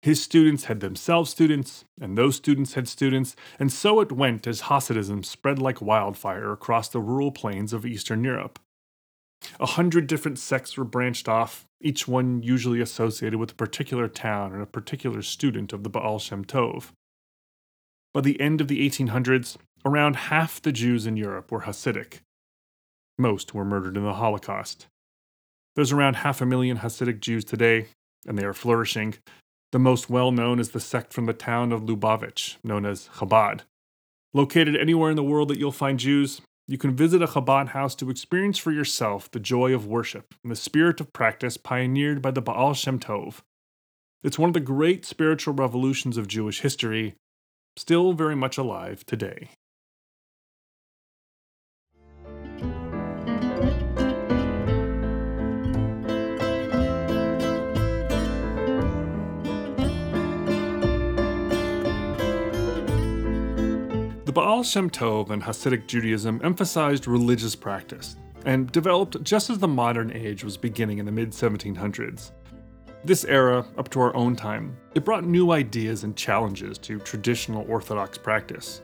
His 0.00 0.20
students 0.20 0.64
had 0.64 0.80
themselves 0.80 1.30
students, 1.30 1.84
and 2.00 2.18
those 2.18 2.34
students 2.34 2.74
had 2.74 2.88
students, 2.88 3.36
and 3.56 3.70
so 3.72 4.00
it 4.00 4.10
went 4.10 4.48
as 4.48 4.62
Hasidism 4.62 5.24
spread 5.24 5.60
like 5.60 5.80
wildfire 5.80 6.50
across 6.50 6.88
the 6.88 6.98
rural 6.98 7.30
plains 7.30 7.72
of 7.72 7.86
Eastern 7.86 8.24
Europe. 8.24 8.58
A 9.60 9.66
hundred 9.66 10.08
different 10.08 10.40
sects 10.40 10.76
were 10.76 10.82
branched 10.82 11.28
off, 11.28 11.66
each 11.80 12.08
one 12.08 12.42
usually 12.42 12.80
associated 12.80 13.38
with 13.38 13.52
a 13.52 13.54
particular 13.54 14.08
town 14.08 14.52
and 14.52 14.60
a 14.60 14.66
particular 14.66 15.22
student 15.22 15.72
of 15.72 15.84
the 15.84 15.88
Baal 15.88 16.18
Shem 16.18 16.44
Tov. 16.44 16.90
By 18.14 18.20
the 18.20 18.40
end 18.40 18.60
of 18.60 18.68
the 18.68 18.88
1800s, 18.88 19.56
Around 19.84 20.14
half 20.14 20.62
the 20.62 20.70
Jews 20.70 21.06
in 21.06 21.16
Europe 21.16 21.50
were 21.50 21.62
Hasidic. 21.62 22.20
Most 23.18 23.52
were 23.52 23.64
murdered 23.64 23.96
in 23.96 24.04
the 24.04 24.14
Holocaust. 24.14 24.86
There's 25.74 25.90
around 25.90 26.16
half 26.16 26.40
a 26.40 26.46
million 26.46 26.78
Hasidic 26.78 27.18
Jews 27.18 27.44
today, 27.44 27.86
and 28.26 28.38
they 28.38 28.44
are 28.44 28.52
flourishing. 28.52 29.14
The 29.72 29.80
most 29.80 30.08
well 30.08 30.30
known 30.30 30.60
is 30.60 30.70
the 30.70 30.78
sect 30.78 31.12
from 31.12 31.26
the 31.26 31.32
town 31.32 31.72
of 31.72 31.82
Lubavitch, 31.82 32.58
known 32.62 32.86
as 32.86 33.08
Chabad. 33.16 33.62
Located 34.32 34.76
anywhere 34.76 35.10
in 35.10 35.16
the 35.16 35.22
world 35.24 35.48
that 35.48 35.58
you'll 35.58 35.72
find 35.72 35.98
Jews, 35.98 36.40
you 36.68 36.78
can 36.78 36.94
visit 36.94 37.22
a 37.22 37.26
Chabad 37.26 37.68
house 37.68 37.96
to 37.96 38.08
experience 38.08 38.58
for 38.58 38.70
yourself 38.70 39.28
the 39.30 39.40
joy 39.40 39.74
of 39.74 39.86
worship 39.86 40.32
and 40.44 40.52
the 40.52 40.56
spirit 40.56 41.00
of 41.00 41.12
practice 41.12 41.56
pioneered 41.56 42.22
by 42.22 42.30
the 42.30 42.42
Baal 42.42 42.74
Shem 42.74 43.00
Tov. 43.00 43.40
It's 44.22 44.38
one 44.38 44.48
of 44.48 44.54
the 44.54 44.60
great 44.60 45.04
spiritual 45.04 45.54
revolutions 45.54 46.16
of 46.16 46.28
Jewish 46.28 46.60
history, 46.60 47.16
still 47.76 48.12
very 48.12 48.36
much 48.36 48.58
alive 48.58 49.04
today. 49.06 49.50
The 64.32 64.40
Baal 64.40 64.62
Shem 64.62 64.88
Tov 64.88 65.28
and 65.28 65.42
Hasidic 65.42 65.86
Judaism 65.86 66.40
emphasized 66.42 67.06
religious 67.06 67.54
practice 67.54 68.16
and 68.46 68.72
developed 68.72 69.22
just 69.22 69.50
as 69.50 69.58
the 69.58 69.68
modern 69.68 70.10
age 70.10 70.42
was 70.42 70.56
beginning 70.56 70.96
in 70.96 71.04
the 71.04 71.12
mid 71.12 71.32
1700s. 71.32 72.30
This 73.04 73.24
era, 73.24 73.66
up 73.76 73.88
to 73.90 74.00
our 74.00 74.14
own 74.14 74.36
time, 74.36 74.76
it 74.94 75.04
brought 75.04 75.24
new 75.24 75.50
ideas 75.50 76.04
and 76.04 76.16
challenges 76.16 76.78
to 76.78 77.00
traditional 77.00 77.66
Orthodox 77.68 78.16
practice. 78.16 78.80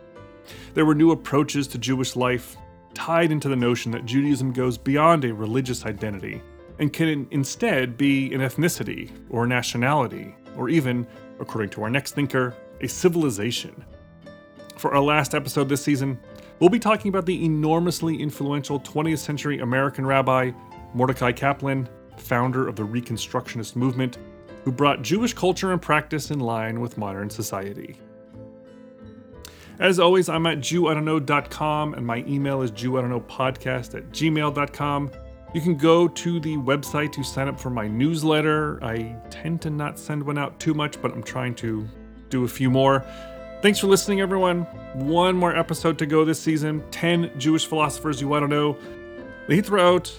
There 0.75 0.85
were 0.85 0.97
new 0.97 1.13
approaches 1.13 1.69
to 1.69 1.79
Jewish 1.79 2.17
life, 2.17 2.57
tied 2.95 3.31
into 3.31 3.49
the 3.49 3.55
notion 3.55 3.93
that 3.93 4.07
Judaism 4.07 4.53
goes 4.53 4.77
beyond 4.77 5.25
a 5.25 5.33
religious 5.33 5.87
identity 5.87 6.43
and 6.81 6.93
can 6.93 7.29
instead 7.31 7.97
be 7.97 8.35
an 8.35 8.41
ethnicity 8.41 9.13
or 9.31 9.47
nationality, 9.47 10.35
or 10.57 10.69
even, 10.69 11.07
according 11.39 11.71
to 11.71 11.85
our 11.85 11.91
next 11.91 12.17
thinker, 12.17 12.57
a 12.81 12.89
civilization. 12.89 13.85
For 14.79 14.95
our 14.95 15.03
last 15.03 15.33
episode 15.33 15.69
this 15.69 15.83
season, 15.83 16.19
we'll 16.59 16.71
be 16.71 16.81
talking 16.81 17.09
about 17.09 17.27
the 17.27 17.45
enormously 17.45 18.21
influential 18.21 18.81
20th 18.81 19.19
century 19.19 19.61
American 19.61 20.05
rabbi 20.05 20.51
Mordecai 20.93 21.31
Kaplan, 21.31 21.89
founder 22.29 22.69
of 22.69 22.77
the 22.77 22.85
Reconstructionist 22.85 23.75
movement, 23.75 24.19
who 24.65 24.71
brought 24.71 25.03
Jewish 25.03 25.33
culture 25.33 25.73
and 25.73 25.81
practice 25.81 26.31
in 26.31 26.41
line 26.41 26.81
with 26.81 26.99
modern 26.99 27.31
society. 27.31 27.99
As 29.79 30.01
always, 30.01 30.29
I'm 30.29 30.47
at 30.47 30.59
JewOughtaKnow.com 30.59 31.95
and 31.95 32.07
my 32.07 32.25
email 32.27 32.63
is 32.63 32.73
JewOughtaKnowPodcast 32.73 33.95
at 33.95 34.11
gmail.com. 34.11 35.11
You 35.55 35.61
can 35.61 35.77
go 35.77 36.09
to 36.09 36.41
the 36.41 36.57
website 36.57 37.13
to 37.13 37.23
sign 37.23 37.49
up 37.49 37.59
for 37.59 37.71
my 37.71 37.89
newsletter. 37.89 38.83
I 38.85 39.17
tend 39.31 39.63
to 39.63 39.71
not 39.71 39.99
send 39.99 40.23
one 40.23 40.37
out 40.37 40.59
too 40.61 40.75
much, 40.75 41.01
but 41.01 41.13
I'm 41.13 41.23
trying 41.23 41.55
to 41.57 41.89
do 42.29 42.45
a 42.45 42.49
few 42.49 42.71
more. 42.71 43.05
Thanks 43.63 43.79
for 43.79 43.87
listening, 43.87 44.21
everyone. 44.21 44.63
One 44.95 45.37
more 45.37 45.57
episode 45.57 45.99
to 45.99 46.07
go 46.07 46.25
this 46.25 46.41
season 46.41 46.85
10 46.91 47.39
Jewish 47.39 47.67
philosophers 47.67 48.21
you 48.21 48.29
want 48.29 48.45
to 48.45 48.49
know. 48.49 48.77
Lehitraot. 49.49 50.13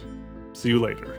See 0.54 0.70
you 0.70 0.80
later. 0.80 1.19